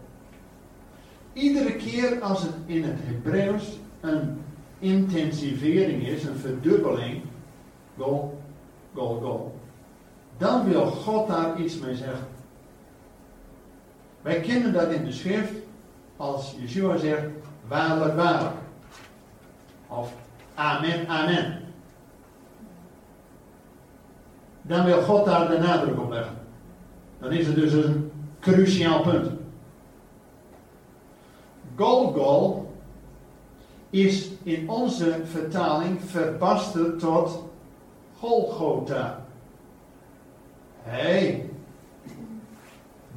Iedere 1.32 1.76
keer 1.76 2.20
als 2.20 2.42
het 2.42 2.54
in 2.66 2.84
het 2.84 2.98
Hebreeuws 2.98 3.78
een 4.00 4.40
intensivering 4.78 6.06
is, 6.06 6.24
een 6.24 6.36
verdubbeling, 6.36 7.22
gol, 7.96 8.38
gol, 8.94 9.20
gol, 9.20 9.54
dan 10.36 10.68
wil 10.68 10.86
God 10.86 11.28
daar 11.28 11.60
iets 11.60 11.78
mee 11.78 11.94
zeggen. 11.94 12.37
Wij 14.28 14.40
kennen 14.40 14.72
dat 14.72 14.90
in 14.90 15.04
de 15.04 15.12
schrift 15.12 15.52
als 16.16 16.54
Yeshua 16.58 16.96
zegt, 16.96 17.22
waarlijk, 17.68 18.16
waarlijk. 18.16 18.56
Of 19.86 20.12
amen, 20.54 21.06
amen. 21.06 21.60
Dan 24.62 24.84
wil 24.84 25.00
God 25.02 25.24
daar 25.24 25.48
de 25.48 25.58
nadruk 25.58 26.00
op 26.00 26.10
leggen. 26.10 26.34
Dan 27.18 27.32
is 27.32 27.46
het 27.46 27.54
dus 27.54 27.72
een 27.72 28.12
cruciaal 28.40 29.02
punt. 29.02 29.30
Golgol 31.76 32.72
is 33.90 34.30
in 34.42 34.68
onze 34.68 35.20
vertaling 35.24 36.00
verbasterd 36.02 36.98
tot 36.98 37.44
Golgotha. 38.18 39.26
Hé, 40.82 41.00
hey, 41.00 41.50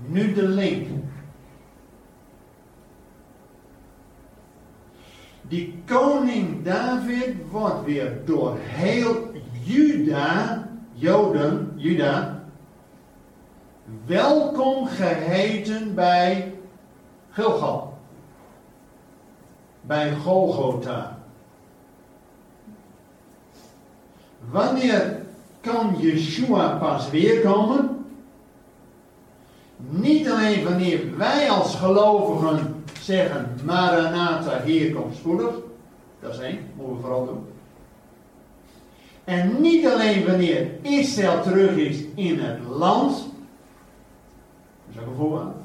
nu 0.07 0.33
de 0.33 0.47
link. 0.47 0.87
Die 5.41 5.83
koning 5.85 6.63
David 6.63 7.35
wordt 7.49 7.83
weer 7.85 8.17
door 8.25 8.57
heel 8.59 9.31
Juda, 9.63 10.67
Joden, 10.93 11.73
Juda, 11.75 12.43
welkom 14.05 14.87
geheten 14.87 15.95
bij 15.95 16.53
Gilgal. 17.29 17.97
Bij 19.81 20.15
Golgotha. 20.15 21.17
Wanneer 24.49 25.25
kan 25.61 25.95
Yeshua 25.99 26.77
pas 26.77 27.09
weer 27.09 27.41
komen? 27.41 28.00
Niet 29.89 30.29
alleen 30.29 30.63
wanneer 30.63 31.17
wij 31.17 31.49
als 31.49 31.75
gelovigen 31.75 32.83
zeggen, 33.01 33.57
Maranatha, 33.63 34.61
hier 34.63 34.93
komt 34.93 35.15
spoedig. 35.15 35.51
Dat 36.19 36.33
is 36.33 36.39
één, 36.39 36.59
moeten 36.75 36.95
we 36.95 37.01
vooral 37.01 37.25
doen. 37.25 37.45
En 39.23 39.61
niet 39.61 39.87
alleen 39.87 40.25
wanneer 40.25 40.67
Israël 40.81 41.41
terug 41.41 41.75
is 41.75 41.97
in 42.15 42.39
het 42.39 42.59
land. 42.69 43.15
Dat 44.85 44.95
is 44.95 45.01
ook 45.01 45.07
een 45.07 45.15
voorbeeld. 45.15 45.55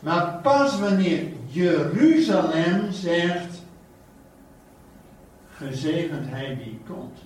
Maar 0.00 0.38
pas 0.42 0.78
wanneer 0.78 1.26
Jeruzalem 1.46 2.92
zegt, 2.92 3.62
gezegend 5.50 6.28
hij 6.28 6.58
die 6.64 6.78
komt. 6.86 7.18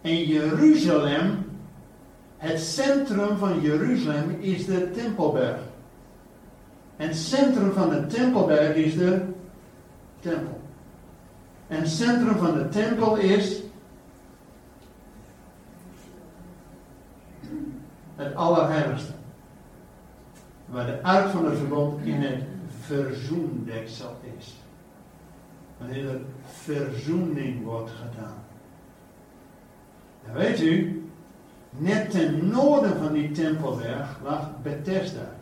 En 0.00 0.24
Jeruzalem, 0.24 1.45
het 2.36 2.60
centrum 2.60 3.36
van 3.36 3.60
Jeruzalem 3.60 4.36
is 4.40 4.66
de 4.66 4.90
Tempelberg. 4.90 5.60
En 6.96 7.08
het 7.08 7.16
centrum 7.16 7.72
van 7.72 7.90
de 7.90 8.06
Tempelberg 8.06 8.74
is 8.74 8.96
de 8.96 9.22
tempel. 10.20 10.60
En 11.66 11.80
het 11.80 11.88
centrum 11.88 12.36
van 12.36 12.54
de 12.54 12.68
tempel 12.68 13.16
is 13.16 13.60
het 18.16 18.34
Allerheiligste. 18.34 19.12
Waar 20.66 20.86
de 20.86 21.02
ark 21.02 21.28
van 21.28 21.44
het 21.44 21.58
verbond 21.58 22.04
in 22.04 22.20
het 22.22 22.42
verzoendeksel 22.80 24.18
is. 24.38 24.54
Wanneer 25.78 26.08
er 26.08 26.20
verzoening 26.44 27.64
wordt 27.64 27.90
gedaan. 27.90 28.44
En 30.26 30.34
weet 30.34 30.60
u, 30.60 31.05
net 31.78 32.10
ten 32.10 32.48
noorden 32.48 32.96
van 32.98 33.12
die 33.12 33.30
tempelberg 33.30 34.20
lag 34.24 34.50
Bethesda. 34.62 35.34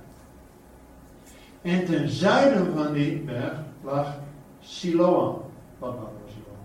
En 1.62 1.84
ten 1.84 2.08
zuiden 2.08 2.74
van 2.74 2.92
die 2.92 3.16
berg 3.16 3.58
lag 3.82 4.18
Siloam. 4.60 5.42
Wat 5.78 5.94
was 5.94 6.32
Siloam? 6.32 6.58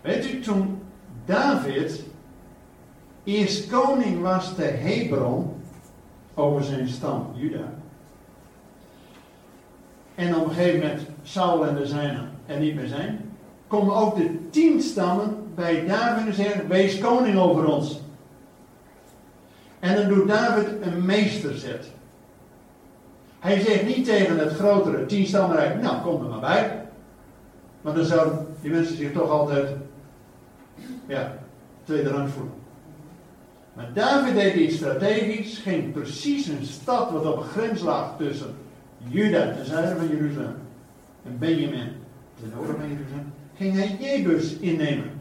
Weet 0.00 0.30
u, 0.30 0.40
toen 0.40 0.82
David 1.24 2.04
eerst 3.24 3.70
koning 3.70 4.20
was 4.20 4.54
te 4.54 4.62
Hebron 4.62 5.54
over 6.34 6.64
zijn 6.64 6.88
stam 6.88 7.26
Juda. 7.34 7.72
En 10.14 10.36
op 10.36 10.44
een 10.44 10.54
gegeven 10.54 10.80
moment 10.80 11.06
Saul 11.22 11.66
en 11.66 11.74
de 11.74 11.86
zijnen 11.86 12.30
er 12.46 12.58
niet 12.58 12.74
meer 12.74 12.86
zijn, 12.86 13.30
komen 13.66 13.94
ook 13.94 14.16
de 14.16 14.48
tien 14.50 14.80
stammen 14.82 15.36
bij 15.54 15.86
David 15.86 16.26
en 16.26 16.34
zeggen: 16.34 16.68
Wees 16.68 16.98
koning 16.98 17.38
over 17.38 17.66
ons. 17.66 18.01
En 19.82 19.96
dan 19.96 20.08
doet 20.08 20.28
David 20.28 20.66
een 20.80 21.04
meesterzet. 21.04 21.86
Hij 23.38 23.60
zegt 23.60 23.86
niet 23.86 24.04
tegen 24.04 24.38
het 24.38 24.52
grotere 24.52 25.06
tienstammenrijk: 25.06 25.80
Nou, 25.80 26.02
kom 26.02 26.22
er 26.22 26.28
maar 26.28 26.40
bij. 26.40 26.86
Want 27.80 27.96
dan 27.96 28.04
zouden 28.04 28.46
die 28.60 28.70
mensen 28.70 28.96
zich 28.96 29.12
toch 29.12 29.30
altijd, 29.30 29.68
ja, 31.06 31.38
tweede 31.84 32.08
rang 32.08 32.30
voelen. 32.30 32.52
Maar 33.72 33.90
David 33.92 34.34
deed 34.34 34.54
iets 34.54 34.76
strategisch, 34.76 35.58
ging 35.58 35.92
precies 35.92 36.46
een 36.46 36.64
stad 36.64 37.10
wat 37.10 37.26
op 37.26 37.36
een 37.36 37.48
grens 37.48 37.80
lag 37.80 38.16
tussen 38.16 38.54
Juda, 38.98 39.54
ten 39.54 39.66
zuiden 39.66 39.96
van 39.96 40.08
Jeruzalem, 40.08 40.56
en 41.24 41.38
Benjamin, 41.38 41.92
ten 42.40 42.52
noorden 42.54 42.76
van 42.76 42.88
Jeruzalem, 42.88 43.32
ging 43.56 43.74
hij 43.74 43.96
Jebus 44.00 44.56
innemen. 44.56 45.11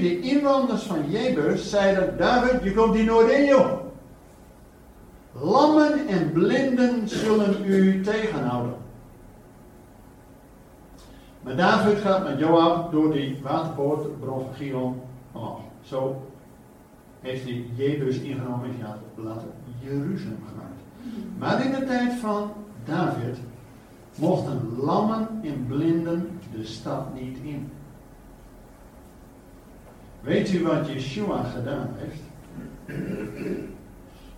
De 0.00 0.20
inwoners 0.20 0.82
van 0.82 1.10
Jebus 1.10 1.70
zeiden, 1.70 2.16
David, 2.18 2.62
je 2.62 2.74
komt 2.74 2.94
hier 2.94 3.04
nooit 3.04 3.30
in, 3.30 3.44
joh. 3.44 3.80
Lammen 5.32 6.06
en 6.06 6.32
blinden 6.32 7.08
zullen 7.08 7.64
u 7.64 8.00
tegenhouden. 8.02 8.74
Maar 11.42 11.56
David 11.56 11.98
gaat 11.98 12.24
met 12.24 12.38
Joab 12.38 12.92
door 12.92 13.12
die 13.12 13.38
waterpoort, 13.42 14.20
bron 14.20 14.44
van 14.44 14.54
Gion, 14.54 15.00
omhoog. 15.32 15.60
Zo 15.82 16.22
heeft 17.20 17.44
hij 17.44 17.64
Jebus 17.74 18.18
ingenomen 18.18 18.70
en 18.70 19.22
later 19.22 19.48
Jeruzalem 19.80 20.38
gemaakt. 20.48 20.80
Maar 21.38 21.64
in 21.64 21.70
de 21.70 21.84
tijd 21.84 22.12
van 22.12 22.52
David 22.84 23.38
mochten 24.14 24.76
lammen 24.78 25.28
en 25.42 25.66
blinden 25.68 26.40
de 26.52 26.64
stad 26.64 27.14
niet 27.14 27.38
in. 27.42 27.70
Weet 30.20 30.52
u 30.52 30.62
wat 30.62 30.88
Yeshua 30.88 31.42
gedaan 31.42 31.96
heeft? 31.96 32.20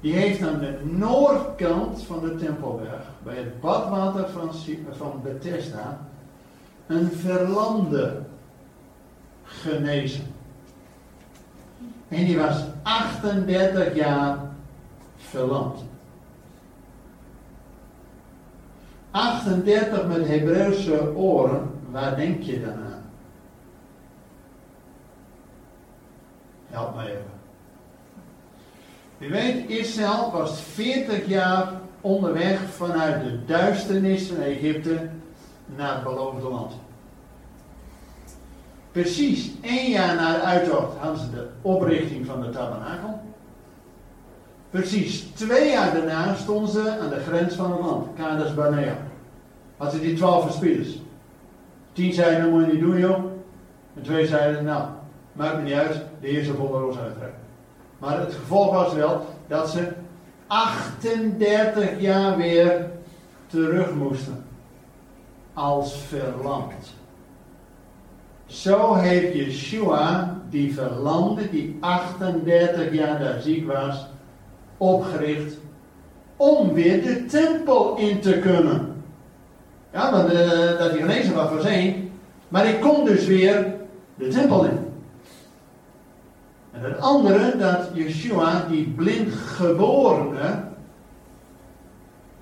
Die 0.00 0.14
heeft 0.14 0.42
aan 0.42 0.58
de 0.58 0.78
noordkant 0.82 2.02
van 2.02 2.20
de 2.20 2.34
Tempelberg, 2.34 3.02
bij 3.22 3.36
het 3.36 3.60
badwater 3.60 4.28
van, 4.28 4.50
van 4.90 5.20
Bethesda, 5.22 5.98
een 6.86 7.10
verlande 7.12 8.22
genezen. 9.44 10.24
En 12.08 12.24
die 12.24 12.38
was 12.38 12.64
38 12.82 13.94
jaar 13.94 14.38
verlamd. 15.16 15.84
38 19.10 20.06
met 20.06 20.28
Hebreeuwse 20.28 21.14
oren, 21.16 21.70
waar 21.90 22.16
denk 22.16 22.42
je 22.42 22.60
dan 22.60 22.72
aan? 22.72 22.91
Help 26.72 26.94
mij 26.94 27.06
even. 27.06 27.40
U 29.18 29.30
weet, 29.30 29.68
Israël 29.70 30.30
was 30.32 30.60
40 30.60 31.26
jaar 31.26 31.72
onderweg 32.00 32.60
vanuit 32.60 33.24
de 33.24 33.44
duisternis 33.44 34.26
van 34.26 34.36
Egypte 34.36 35.08
naar 35.76 35.94
het 35.94 36.02
beloofde 36.02 36.48
land. 36.48 36.72
Precies 38.92 39.50
één 39.60 39.90
jaar 39.90 40.14
na 40.14 40.34
de 40.34 40.40
uittocht 40.40 40.96
hadden 40.96 41.20
ze 41.20 41.30
de 41.30 41.48
oprichting 41.62 42.26
van 42.26 42.40
de 42.40 42.50
tabernakel. 42.50 43.20
Precies 44.70 45.20
twee 45.20 45.70
jaar 45.70 45.92
daarna 45.92 46.34
stonden 46.34 46.70
ze 46.70 46.98
aan 47.00 47.08
de 47.08 47.20
grens 47.20 47.54
van 47.54 47.72
het 47.72 47.80
land, 47.80 48.06
Kades 48.16 48.54
Barnea. 48.54 48.96
Hadden 49.76 50.00
ze 50.00 50.06
die 50.06 50.16
twaalf 50.16 50.44
verspieders. 50.44 50.98
Tien 51.92 52.12
zeiden, 52.12 52.42
dat 52.42 52.50
moet 52.50 52.66
je 52.66 52.72
niet 52.72 52.80
doen 52.80 52.98
joh. 52.98 53.24
En 53.96 54.02
twee 54.02 54.26
zeiden, 54.26 54.64
nou, 54.64 54.88
maakt 55.32 55.56
me 55.56 55.62
niet 55.62 55.72
uit, 55.72 56.00
de 56.20 56.28
Heer 56.28 56.44
zal 56.44 56.54
volle 56.54 56.80
roos 56.80 56.98
uittrekken. 56.98 57.40
Maar 57.98 58.18
het 58.18 58.34
gevolg 58.34 58.72
was 58.72 58.94
wel 58.94 59.26
dat 59.46 59.70
ze 59.70 59.88
38 60.46 62.00
jaar 62.00 62.36
weer 62.36 62.90
terug 63.46 63.94
moesten. 63.94 64.44
Als 65.54 65.96
verlamd. 65.96 66.94
Zo 68.46 68.94
heeft 68.94 69.34
Yeshua 69.34 70.40
die 70.50 70.74
verlamde, 70.74 71.50
die 71.50 71.76
38 71.80 72.92
jaar 72.92 73.18
daar 73.18 73.40
ziek 73.40 73.66
was, 73.66 74.06
opgericht 74.76 75.56
om 76.36 76.72
weer 76.72 77.02
de 77.02 77.24
tempel 77.24 77.96
in 77.96 78.20
te 78.20 78.38
kunnen. 78.38 79.02
Ja, 79.92 80.12
want 80.12 80.32
uh, 80.32 80.38
dat 80.78 80.90
hij 80.90 81.00
genezen 81.00 81.34
was 81.34 81.50
was 81.50 81.64
één, 81.64 82.10
maar 82.48 82.66
ik 82.66 82.80
kon 82.80 83.04
dus 83.04 83.26
weer 83.26 83.74
de 84.14 84.28
tempel 84.28 84.64
in. 84.64 84.81
En 86.72 86.82
het 86.82 86.98
andere, 86.98 87.56
dat 87.56 87.90
Yeshua, 87.94 88.66
die 88.68 88.88
blind 88.88 89.32
geborene, 89.32 90.64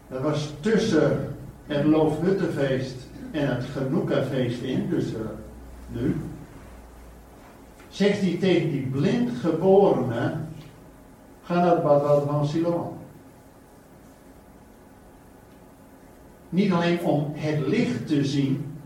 dat 0.09 0.23
was 0.23 0.53
tussen 0.61 1.37
het 1.67 1.85
Loofhuttenfeest 1.85 2.97
en 3.31 3.55
het 3.55 3.65
Genoekafeest 3.65 4.63
in, 4.63 4.89
dus 4.89 5.13
uh, 5.13 5.19
nu. 5.89 6.17
Zegt 7.89 8.21
hij 8.21 8.37
tegen 8.41 8.71
die 8.71 8.87
blind 8.87 9.31
geborene, 9.39 10.35
ga 11.43 11.55
naar 11.55 11.75
het 11.75 11.83
bad 11.83 12.25
van 12.27 12.47
Siloam. 12.47 12.99
Niet 16.49 16.73
alleen 16.73 17.01
om 17.01 17.33
het 17.35 17.67
licht 17.67 18.07
te 18.07 18.25
zien, 18.25 18.79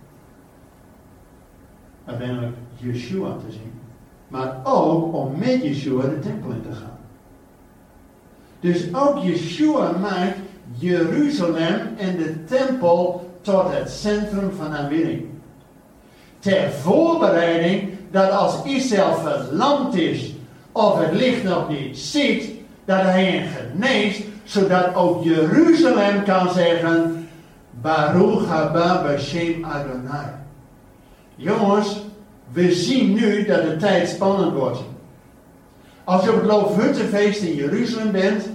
uiteindelijk 2.04 2.56
Yeshua 2.76 3.36
te 3.46 3.52
zien, 3.52 3.72
maar 4.28 4.56
ook 4.64 5.14
om 5.14 5.32
met 5.38 5.62
Yeshua 5.62 6.02
de 6.02 6.18
tempel 6.18 6.50
in 6.50 6.62
te 6.62 6.72
gaan. 6.72 6.98
Dus 8.60 8.94
ook 8.94 9.22
Yeshua 9.22 9.90
maakt 10.00 10.38
Jeruzalem 10.78 11.80
en 11.96 12.16
de 12.16 12.44
tempel 12.44 13.30
tot 13.40 13.64
het 13.66 13.90
centrum 13.90 14.52
van 14.56 14.76
aanbidding. 14.76 15.24
Ter 16.38 16.70
voorbereiding 16.70 17.90
dat 18.10 18.30
als 18.30 18.64
Israël 18.64 19.14
verlamd 19.14 19.94
is 19.94 20.34
of 20.72 20.98
het 20.98 21.12
licht 21.12 21.42
nog 21.42 21.68
niet 21.68 21.98
ziet, 21.98 22.50
dat 22.84 23.00
hij 23.02 23.24
hen 23.24 23.48
geneest, 23.48 24.22
zodat 24.44 24.94
ook 24.94 25.24
Jeruzalem 25.24 26.24
kan 26.24 26.52
zeggen, 26.52 27.28
Baruch 27.80 28.46
haba 28.46 29.02
b'shem 29.02 29.64
Adonai. 29.64 30.26
Jongens, 31.36 32.03
we 32.54 32.72
zien 32.72 33.14
nu 33.14 33.44
dat 33.44 33.62
de 33.62 33.76
tijd 33.76 34.08
spannend 34.08 34.52
wordt. 34.52 34.78
Als 36.04 36.24
je 36.24 36.30
op 36.30 36.36
het 36.36 36.46
Loofhuttenfeest 36.46 37.42
in 37.42 37.54
Jeruzalem 37.54 38.12
bent, 38.12 38.48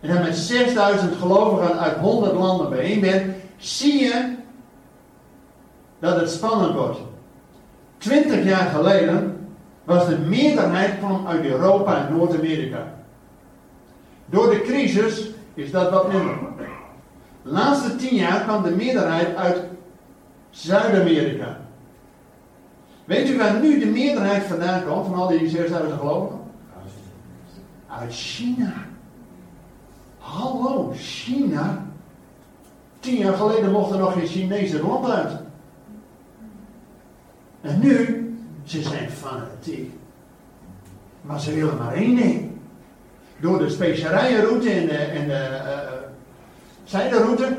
en 0.00 0.14
dan 0.14 0.22
met 0.22 0.36
6000 0.36 1.16
gelovigen 1.16 1.78
uit 1.78 1.96
100 1.96 2.32
landen 2.32 2.70
bijeen 2.70 3.00
bent, 3.00 3.34
zie 3.56 4.00
je 4.00 4.34
dat 5.98 6.20
het 6.20 6.30
spannend 6.30 6.74
wordt. 6.74 6.98
20 7.98 8.44
jaar 8.44 8.66
geleden 8.66 9.48
was 9.84 10.06
de 10.06 10.18
meerderheid 10.18 10.98
kwam 10.98 11.26
uit 11.26 11.44
Europa 11.44 12.06
en 12.06 12.16
Noord-Amerika. 12.16 12.94
Door 14.26 14.50
de 14.50 14.60
crisis 14.60 15.30
is 15.54 15.70
dat 15.70 15.90
wat 15.90 16.12
minder. 16.12 16.36
De 17.42 17.50
laatste 17.50 17.96
10 17.96 18.14
jaar 18.14 18.40
kwam 18.40 18.62
de 18.62 18.70
meerderheid 18.70 19.36
uit 19.36 19.62
Zuid-Amerika. 20.50 21.63
Weet 23.04 23.28
u 23.28 23.36
waar 23.36 23.60
nu 23.60 23.78
de 23.78 23.86
meerderheid 23.86 24.42
vandaan 24.42 24.84
komt 24.84 25.06
van 25.06 25.14
al 25.14 25.28
die 25.28 25.48
6000 25.48 25.92
gelovigen? 25.92 26.40
Uit 27.88 28.14
China. 28.14 28.72
Hallo, 30.18 30.92
China. 30.96 31.86
Tien 33.00 33.16
jaar 33.16 33.34
geleden 33.34 33.70
mochten 33.70 33.98
nog 33.98 34.12
geen 34.12 34.26
Chinezen 34.26 34.80
land 34.80 35.10
uit. 35.10 35.32
En 37.60 37.80
nu, 37.80 38.20
ze 38.64 38.82
zijn 38.82 39.10
fanatiek. 39.10 39.92
Maar 41.20 41.40
ze 41.40 41.54
willen 41.54 41.76
maar 41.76 41.94
één 41.94 42.16
ding. 42.16 42.50
Door 43.40 43.58
de 43.58 43.68
specerijenroute 43.68 44.70
en 44.70 44.86
de, 44.86 44.96
en 44.96 45.28
de 45.28 45.60
uh, 45.64 46.08
zijderoute. 46.84 47.58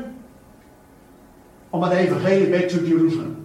Om 1.70 1.82
het 1.82 1.92
evangelie 1.92 2.50
back 2.50 2.68
to 2.68 2.84
Jeruzalem. 2.84 3.35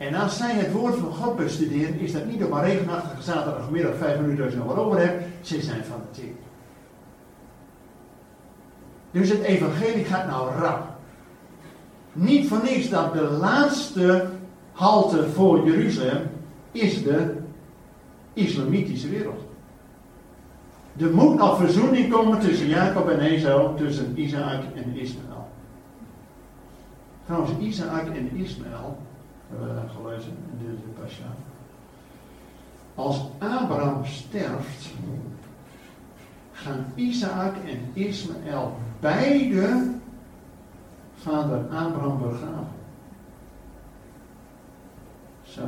En 0.00 0.14
als 0.14 0.36
zij 0.36 0.54
het 0.54 0.72
woord 0.72 0.94
van 0.96 1.12
God 1.12 1.36
bestuderen, 1.36 1.98
is 1.98 2.12
dat 2.12 2.26
niet 2.26 2.44
op 2.44 2.52
een 2.52 2.62
regenachtige 2.62 3.22
zaterdagmiddag 3.22 3.96
vijf 3.96 4.20
minuten 4.20 4.44
als 4.44 4.52
je 4.52 4.58
nog 4.58 4.68
wat 4.68 4.84
over 4.84 4.98
hebt. 4.98 5.24
Ze 5.40 5.62
zijn 5.62 5.84
fanatiek. 5.84 6.36
Dus 9.10 9.28
het 9.28 9.40
evangelie 9.40 10.04
gaat 10.04 10.26
nou 10.26 10.50
rap. 10.54 10.86
Niet 12.12 12.48
voor 12.48 12.60
niks 12.62 12.88
dat 12.88 13.12
de 13.12 13.22
laatste 13.22 14.28
halte 14.72 15.28
voor 15.28 15.64
Jeruzalem 15.64 16.30
is 16.72 17.02
de 17.02 17.34
islamitische 18.32 19.08
wereld. 19.08 19.40
Er 20.96 21.14
moet 21.14 21.36
nog 21.36 21.58
verzoening 21.58 22.12
komen 22.12 22.40
tussen 22.40 22.68
Jacob 22.68 23.08
en 23.08 23.20
Esau, 23.20 23.76
tussen 23.76 24.20
Isaac 24.20 24.62
en 24.74 24.96
Ismaël. 24.96 25.48
Trouwens, 27.24 27.52
Isaac 27.58 28.06
en 28.06 28.36
Ismaël, 28.36 28.98
hebben 29.50 29.82
we 29.82 29.88
gelezen 29.88 30.36
in 30.52 30.66
deze 30.66 30.82
pasja. 31.00 31.26
Als 32.94 33.20
Abraham 33.38 34.04
sterft, 34.04 34.90
gaan 36.52 36.92
Isaac 36.94 37.56
en 37.56 37.90
Ismaël 37.92 38.76
beide 39.00 39.90
vader 41.14 41.68
Abraham 41.68 42.18
begraven. 42.18 42.78
Zo. 45.42 45.62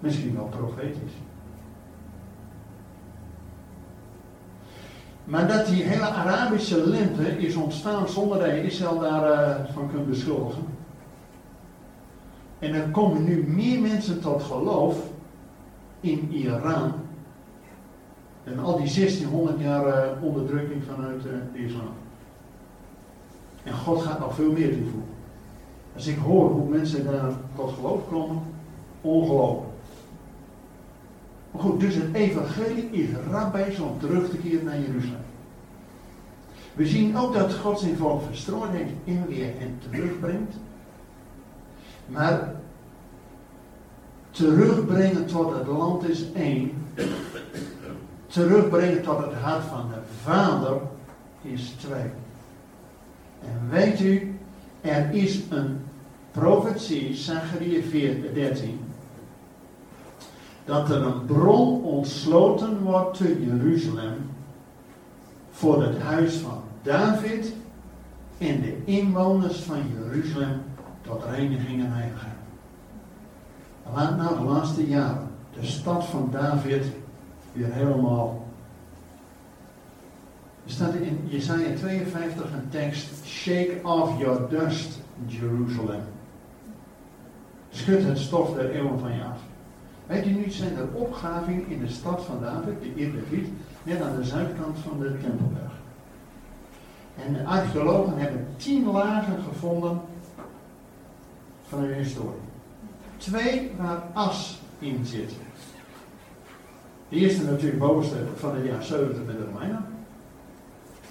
Misschien 0.00 0.34
wel 0.34 0.48
profetisch. 0.48 1.12
Maar 5.24 5.48
dat 5.48 5.66
die 5.66 5.82
hele 5.82 6.08
Arabische 6.08 6.88
lente 6.88 7.38
is 7.38 7.54
ontstaan 7.54 8.08
zonder 8.08 8.38
dat 8.38 8.46
je 8.46 8.62
Israël 8.62 8.98
daarvan 8.98 9.84
uh, 9.84 9.90
kunt 9.90 10.08
beschuldigen. 10.08 10.62
En 12.58 12.74
er 12.74 12.88
komen 12.88 13.24
nu 13.24 13.44
meer 13.46 13.80
mensen 13.80 14.20
tot 14.20 14.42
geloof 14.42 14.96
in 16.00 16.28
Iran. 16.32 16.92
En 18.44 18.58
al 18.58 18.76
die 18.76 18.94
1600 18.94 19.60
jaar 19.60 19.86
uh, 19.86 20.22
onderdrukking 20.22 20.82
vanuit 20.84 21.24
uh, 21.26 21.32
de 21.52 21.58
islam. 21.58 21.92
En 23.62 23.74
God 23.74 24.02
gaat 24.02 24.18
nog 24.18 24.34
veel 24.34 24.52
meer 24.52 24.72
toevoegen. 24.72 25.08
Als 25.94 26.06
ik 26.06 26.18
hoor 26.18 26.50
hoe 26.50 26.68
mensen 26.68 27.04
daar 27.04 27.32
tot 27.56 27.72
geloof 27.72 28.08
komen, 28.08 28.42
ongelooflijk. 29.00 29.69
Goed, 31.56 31.80
dus 31.80 31.94
het 31.94 32.14
evangelie 32.14 32.90
is 32.90 33.08
bezig 33.52 33.80
om 33.80 33.98
terug 33.98 34.30
te 34.30 34.36
keren 34.36 34.64
naar 34.64 34.80
Jeruzalem. 34.80 35.28
We 36.74 36.86
zien 36.86 37.16
ook 37.16 37.34
dat 37.34 37.54
God 37.54 37.78
zijn 37.80 37.96
volk 37.96 38.22
verstrooid 38.22 38.70
heeft, 38.70 38.92
inweer 39.04 39.52
en 39.60 39.78
terugbrengt. 39.90 40.54
Maar 42.06 42.54
terugbrengen 44.30 45.26
tot 45.26 45.54
het 45.54 45.66
land 45.66 46.08
is 46.08 46.32
één. 46.32 46.72
Terugbrengen 48.26 49.02
tot 49.02 49.18
het 49.18 49.34
hart 49.34 49.64
van 49.64 49.88
de 49.88 50.00
Vader 50.22 50.80
is 51.42 51.68
twee. 51.68 52.10
En 53.44 53.68
weet 53.70 54.00
u, 54.00 54.38
er 54.80 55.14
is 55.14 55.40
een 55.50 55.80
profetie, 56.30 57.14
Zachariah 57.14 57.84
13, 58.34 58.80
dat 60.70 60.90
er 60.90 61.02
een 61.02 61.24
bron 61.24 61.82
ontsloten 61.82 62.82
wordt 62.82 63.16
te 63.16 63.44
Jeruzalem 63.44 64.30
voor 65.50 65.82
het 65.82 65.98
huis 65.98 66.34
van 66.34 66.62
David 66.82 67.52
en 68.38 68.60
de 68.60 68.82
inwoners 68.84 69.58
van 69.58 69.82
Jeruzalem 69.94 70.62
tot 71.00 71.24
reiniging 71.24 71.80
en 71.80 71.92
heiligheid. 71.92 72.34
Laat 73.94 74.16
nou 74.16 74.38
de 74.38 74.44
laatste 74.44 74.86
jaren 74.86 75.28
de 75.60 75.66
stad 75.66 76.04
van 76.04 76.28
David 76.32 76.84
weer 77.52 77.72
helemaal. 77.72 78.46
Er 80.64 80.70
staat 80.70 80.94
in 80.94 81.20
Jesaja 81.24 81.74
52 81.76 82.52
een 82.52 82.68
tekst: 82.68 83.26
Shake 83.26 83.80
off 83.82 84.18
your 84.20 84.48
dust, 84.48 84.98
Jerusalem. 85.26 86.02
Schud 87.70 88.04
het 88.04 88.18
stof 88.18 88.54
der 88.54 88.70
eeuwen 88.70 88.98
van 88.98 89.12
je 89.12 89.24
af. 89.24 89.49
Weet 90.10 90.24
je, 90.24 90.30
nu 90.30 90.50
zijn 90.50 90.76
er 90.76 90.88
opgravingen 90.92 91.66
in 91.68 91.80
de 91.80 91.88
stad 91.88 92.22
van 92.24 92.40
David, 92.40 92.80
de 92.82 92.94
Eerbeviet, 92.94 93.48
net 93.82 94.02
aan 94.02 94.16
de 94.16 94.24
zuidkant 94.24 94.78
van 94.78 94.98
de 94.98 95.18
Tempelberg. 95.20 95.72
En 97.26 97.32
de 97.32 97.44
archeologen 97.44 98.18
hebben 98.18 98.46
tien 98.56 98.86
lagen 98.86 99.38
gevonden 99.48 100.00
van 101.68 101.78
hun 101.78 101.92
historie. 101.92 102.40
Twee 103.16 103.72
waar 103.78 104.02
as 104.12 104.60
in 104.78 105.06
zit. 105.06 105.32
De 107.08 107.16
eerste 107.16 107.44
natuurlijk 107.44 107.78
bovenste 107.78 108.16
van 108.36 108.54
het 108.54 108.64
jaar 108.64 108.82
70 108.82 109.24
met 109.24 109.36
de 109.36 109.44
Romeinen. 109.44 109.84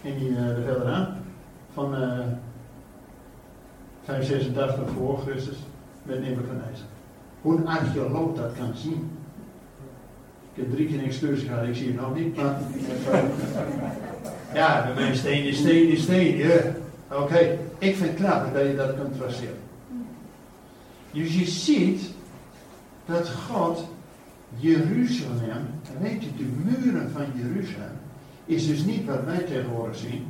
En 0.03 0.17
die 0.17 0.29
uh, 0.29 0.49
er 0.49 0.63
verder 0.63 0.93
aan 0.93 1.17
van 1.73 2.01
uh, 2.01 2.19
586 4.03 4.93
voor 4.97 5.19
Christus 5.19 5.57
met 6.03 6.21
Nebuchadnezzar. 6.21 6.87
Hoe 7.41 7.57
een 7.57 7.67
archeoloog 7.67 8.35
dat 8.35 8.53
kan 8.57 8.71
zien. 8.75 9.09
Ik 10.53 10.63
heb 10.63 10.71
drie 10.71 10.87
keer 10.87 10.99
een 10.99 11.05
excursie 11.05 11.47
gehad, 11.47 11.67
ik 11.67 11.75
zie 11.75 11.87
het 11.87 12.01
nog 12.01 12.15
niet, 12.15 12.35
maar. 12.35 12.61
ja, 14.53 14.83
bij 14.85 14.93
mij 14.93 15.15
steen 15.15 15.43
is 15.43 15.57
steen 15.57 15.89
is 15.89 16.01
steen, 16.01 16.37
ja. 16.37 16.57
Oké, 17.11 17.21
okay. 17.21 17.59
ik 17.77 17.95
vind 17.95 18.09
het 18.09 18.19
knap 18.19 18.53
dat 18.53 18.65
je 18.65 18.75
dat 18.75 18.95
kunt 18.95 19.17
traceren. 19.17 19.57
Dus 21.11 21.35
je 21.39 21.45
ziet 21.45 22.01
dat 23.05 23.29
God 23.29 23.85
Jeruzalem, 24.55 25.65
weet 26.01 26.23
je, 26.23 26.29
de 26.37 26.49
muren 26.63 27.11
van 27.11 27.25
Jeruzalem, 27.35 27.97
is 28.45 28.67
dus 28.67 28.83
niet 28.83 29.05
wat 29.05 29.23
wij 29.23 29.39
tegenwoordig 29.39 29.97
zien. 29.97 30.27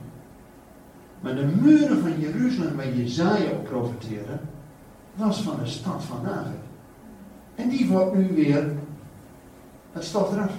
Maar 1.20 1.36
de 1.36 1.46
muren 1.62 2.02
van 2.02 2.20
Jeruzalem 2.20 2.76
waar 2.76 2.94
Jezaja 2.94 3.52
op 3.52 3.64
profiteerde, 3.64 4.40
was 5.16 5.42
van 5.42 5.60
de 5.64 5.70
stad 5.70 6.04
van 6.04 6.24
David. 6.24 6.69
Die 7.70 7.88
wordt 7.88 8.16
nu 8.16 8.28
weer 8.36 8.72
het 9.92 10.04
stof 10.04 10.34
eraf. 10.34 10.52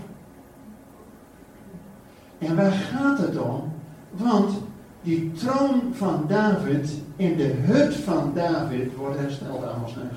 En 2.38 2.57
waar 2.57 2.73
gaat 2.73 3.18
het 3.18 3.38
om? 3.38 3.73
Want 4.11 4.51
die 5.03 5.33
troon 5.33 5.81
van 5.92 6.25
David 6.29 6.90
in 7.16 7.37
de 7.37 7.55
hut 7.61 7.94
van 7.94 8.33
David 8.35 8.96
wordt 8.96 9.18
hersteld 9.18 9.64
aan 9.64 9.83
ons 9.85 9.94
9. 9.94 10.11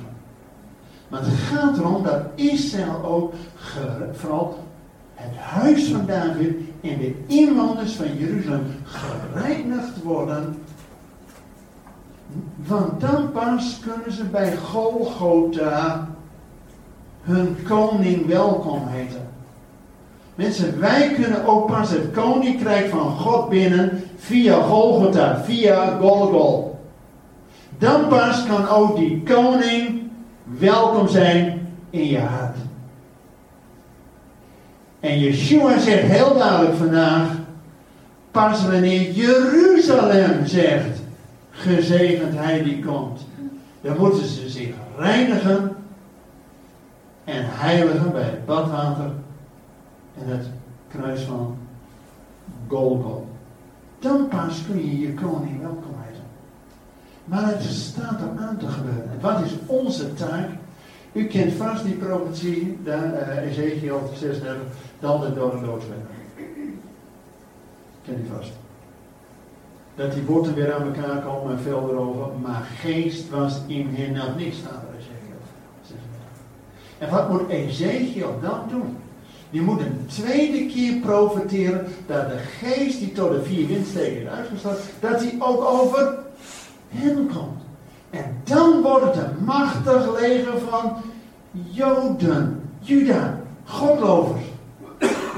Maar 1.07 1.21
het 1.21 1.33
gaat 1.33 1.77
erom 1.77 2.03
dat 2.03 2.21
Israël 2.35 3.03
ook, 3.03 3.33
vooral 4.11 4.57
het 5.13 5.35
huis 5.35 5.85
van 5.85 6.05
David 6.05 6.55
en 6.81 6.97
de 6.97 7.23
inwoners 7.27 7.93
van 7.93 8.17
Jeruzalem 8.17 8.65
gereinigd 8.83 10.03
worden. 10.03 10.57
Want 12.67 13.01
dan 13.01 13.31
pas 13.31 13.79
kunnen 13.79 14.11
ze 14.11 14.23
bij 14.23 14.57
Golgotha 14.57 16.07
hun 17.23 17.57
koning 17.67 18.27
welkom 18.27 18.87
heten. 18.87 19.27
Mensen, 20.35 20.79
wij 20.79 21.13
kunnen 21.13 21.45
ook 21.45 21.67
pas 21.67 21.89
het 21.89 22.11
koninkrijk 22.11 22.89
van 22.89 23.11
God 23.11 23.49
binnen 23.49 24.03
via 24.17 24.61
Golgotha, 24.61 25.41
via 25.43 25.97
Golgol. 25.99 26.79
Dan 27.77 28.07
pas 28.07 28.45
kan 28.45 28.67
ook 28.69 28.95
die 28.97 29.23
koning 29.23 30.01
welkom 30.43 31.07
zijn 31.07 31.67
in 31.89 32.07
je 32.07 32.19
hart. 32.19 32.57
En 34.99 35.19
Yeshua 35.19 35.79
zegt 35.79 36.07
heel 36.07 36.37
duidelijk 36.37 36.75
vandaag, 36.75 37.27
pas 38.31 38.65
wanneer 38.67 39.11
Jeruzalem 39.11 40.45
zegt, 40.45 40.99
gezegend 41.51 42.37
hij 42.37 42.63
die 42.63 42.83
komt, 42.85 43.27
dan 43.81 43.97
moeten 43.97 44.25
ze 44.25 44.49
zich 44.49 44.69
reinigen 44.97 45.72
en 47.23 47.43
heiligen 47.45 48.11
bij 48.11 48.23
het 48.23 48.45
badwater 48.45 49.11
en 50.21 50.27
het 50.27 50.45
kruis 50.87 51.21
van 51.21 51.57
Golgol. 52.67 53.27
Dan 53.99 54.27
pas 54.27 54.65
kun 54.65 54.77
je 54.77 54.99
je 54.99 55.13
koning 55.13 55.61
welkom 55.61 55.95
heten. 55.99 56.23
Maar 57.25 57.47
het 57.47 57.63
staat 57.63 58.21
er 58.21 58.45
aan 58.45 58.57
te 58.57 58.67
gebeuren. 58.67 59.11
En 59.11 59.21
wat 59.21 59.41
is 59.41 59.51
onze 59.65 60.13
taak? 60.13 60.49
U 61.11 61.25
kent 61.25 61.53
vast 61.53 61.83
die 61.83 61.95
profetie, 61.95 62.77
uh, 62.85 63.37
Ezekiel 63.37 64.11
36, 64.13 64.55
dan 64.99 65.21
de 65.21 65.33
door 65.33 65.51
de 65.51 65.65
doodsweg. 65.65 65.97
Ken 68.05 68.15
die 68.15 68.31
vast. 68.35 68.51
Dat 69.95 70.13
die 70.13 70.21
botten 70.21 70.55
weer 70.55 70.73
aan 70.73 70.93
elkaar 70.93 71.21
komen 71.21 71.51
en 71.51 71.59
veel 71.59 71.89
erover, 71.89 72.27
maar 72.41 72.67
geest 72.79 73.29
was 73.29 73.59
in 73.67 73.95
hen 73.95 74.15
er 74.15 74.35
Ezekiel 74.35 74.53
36. 74.53 74.92
En 77.03 77.09
wat 77.09 77.29
moet 77.29 77.49
Ezekiel 77.49 78.39
dan 78.41 78.59
doen? 78.69 78.97
Die 79.49 79.61
moet 79.61 79.79
een 79.79 80.05
tweede 80.07 80.65
keer 80.65 80.95
profiteren 80.95 81.85
dat 82.07 82.29
de 82.29 82.37
geest 82.37 82.99
die 82.99 83.11
tot 83.11 83.31
de 83.31 83.43
vier 83.43 83.67
windsteken 83.67 84.21
is 84.21 84.27
uitgestort, 84.27 84.79
dat 84.99 85.19
hij 85.19 85.35
ook 85.39 85.63
over 85.63 86.17
hen 86.89 87.15
komt. 87.15 87.61
En 88.09 88.41
dan 88.43 88.81
wordt 88.81 89.05
het 89.05 89.15
een 89.15 89.45
machtig 89.45 90.19
leger 90.19 90.59
van 90.69 90.93
Joden, 91.51 92.69
Juda, 92.79 93.39
Godlovers. 93.65 94.45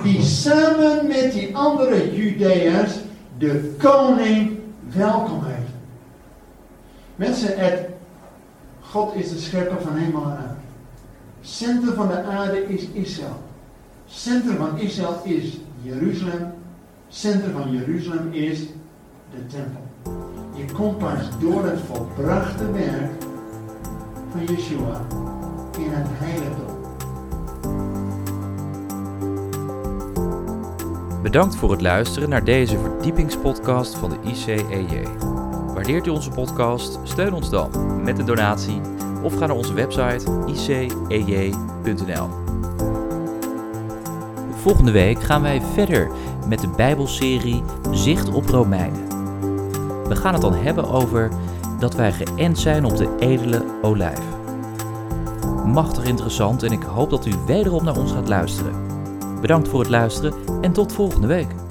Die 0.03 0.21
samen 0.21 1.07
met 1.07 1.31
die 1.31 1.57
andere 1.57 2.15
Judeërs 2.15 2.93
de 3.37 3.75
koning 3.77 4.59
welkom 4.93 5.43
heeft. 5.43 5.71
Mensen, 7.15 7.57
het, 7.57 7.79
God 8.81 9.15
is 9.15 9.29
de 9.29 9.37
schepper 9.37 9.81
van 9.81 9.95
hemel 9.95 10.23
en 10.23 10.29
aarde. 10.29 10.54
Centrum 11.45 11.93
van 11.93 12.07
de 12.07 12.23
aarde 12.23 12.67
is 12.67 12.87
Israël. 12.93 13.43
Centrum 14.07 14.55
van 14.57 14.79
Israël 14.79 15.21
is 15.23 15.57
Jeruzalem. 15.81 16.53
Centrum 17.07 17.51
van 17.51 17.71
Jeruzalem 17.71 18.33
is 18.33 18.59
de 19.31 19.45
tempel. 19.47 19.81
Je 20.55 20.65
komt 20.73 20.97
pas 20.97 21.19
door 21.39 21.65
het 21.65 21.79
volbrachte 21.79 22.71
werk 22.71 23.11
van 24.31 24.43
Yeshua 24.45 25.01
in 25.77 25.89
het 25.89 26.07
heiligdom. 26.09 26.73
Bedankt 31.21 31.55
voor 31.55 31.71
het 31.71 31.81
luisteren 31.81 32.29
naar 32.29 32.43
deze 32.43 32.79
verdiepingspodcast 32.79 33.95
van 33.95 34.09
de 34.09 34.17
ICEJ. 34.29 35.07
Waardeert 35.73 36.07
u 36.07 36.09
onze 36.09 36.29
podcast? 36.29 36.99
Steun 37.03 37.33
ons 37.33 37.49
dan 37.49 38.03
met 38.03 38.19
een 38.19 38.25
donatie 38.25 38.81
of 39.25 39.35
ga 39.35 39.45
naar 39.45 39.55
onze 39.55 39.73
website 39.73 40.25
icej.nl. 40.45 42.27
Volgende 44.61 44.91
week 44.91 45.23
gaan 45.23 45.41
wij 45.41 45.61
verder 45.73 46.11
met 46.47 46.59
de 46.59 46.67
Bijbelserie 46.67 47.63
Zicht 47.91 48.29
op 48.29 48.49
Romeinen. 48.49 49.07
We 50.07 50.15
gaan 50.15 50.33
het 50.33 50.41
dan 50.41 50.53
hebben 50.53 50.89
over 50.89 51.31
dat 51.79 51.95
wij 51.95 52.11
geënt 52.11 52.59
zijn 52.59 52.85
op 52.85 52.97
de 52.97 53.15
edele 53.19 53.65
olijf. 53.81 54.19
Machtig 55.65 56.03
interessant 56.03 56.63
en 56.63 56.71
ik 56.71 56.83
hoop 56.83 57.09
dat 57.09 57.25
u 57.25 57.31
wederom 57.45 57.83
naar 57.83 57.97
ons 57.97 58.11
gaat 58.11 58.27
luisteren. 58.27 58.73
Bedankt 59.41 59.67
voor 59.67 59.79
het 59.79 59.89
luisteren 59.89 60.33
en 60.61 60.71
tot 60.71 60.93
volgende 60.93 61.27
week. 61.27 61.64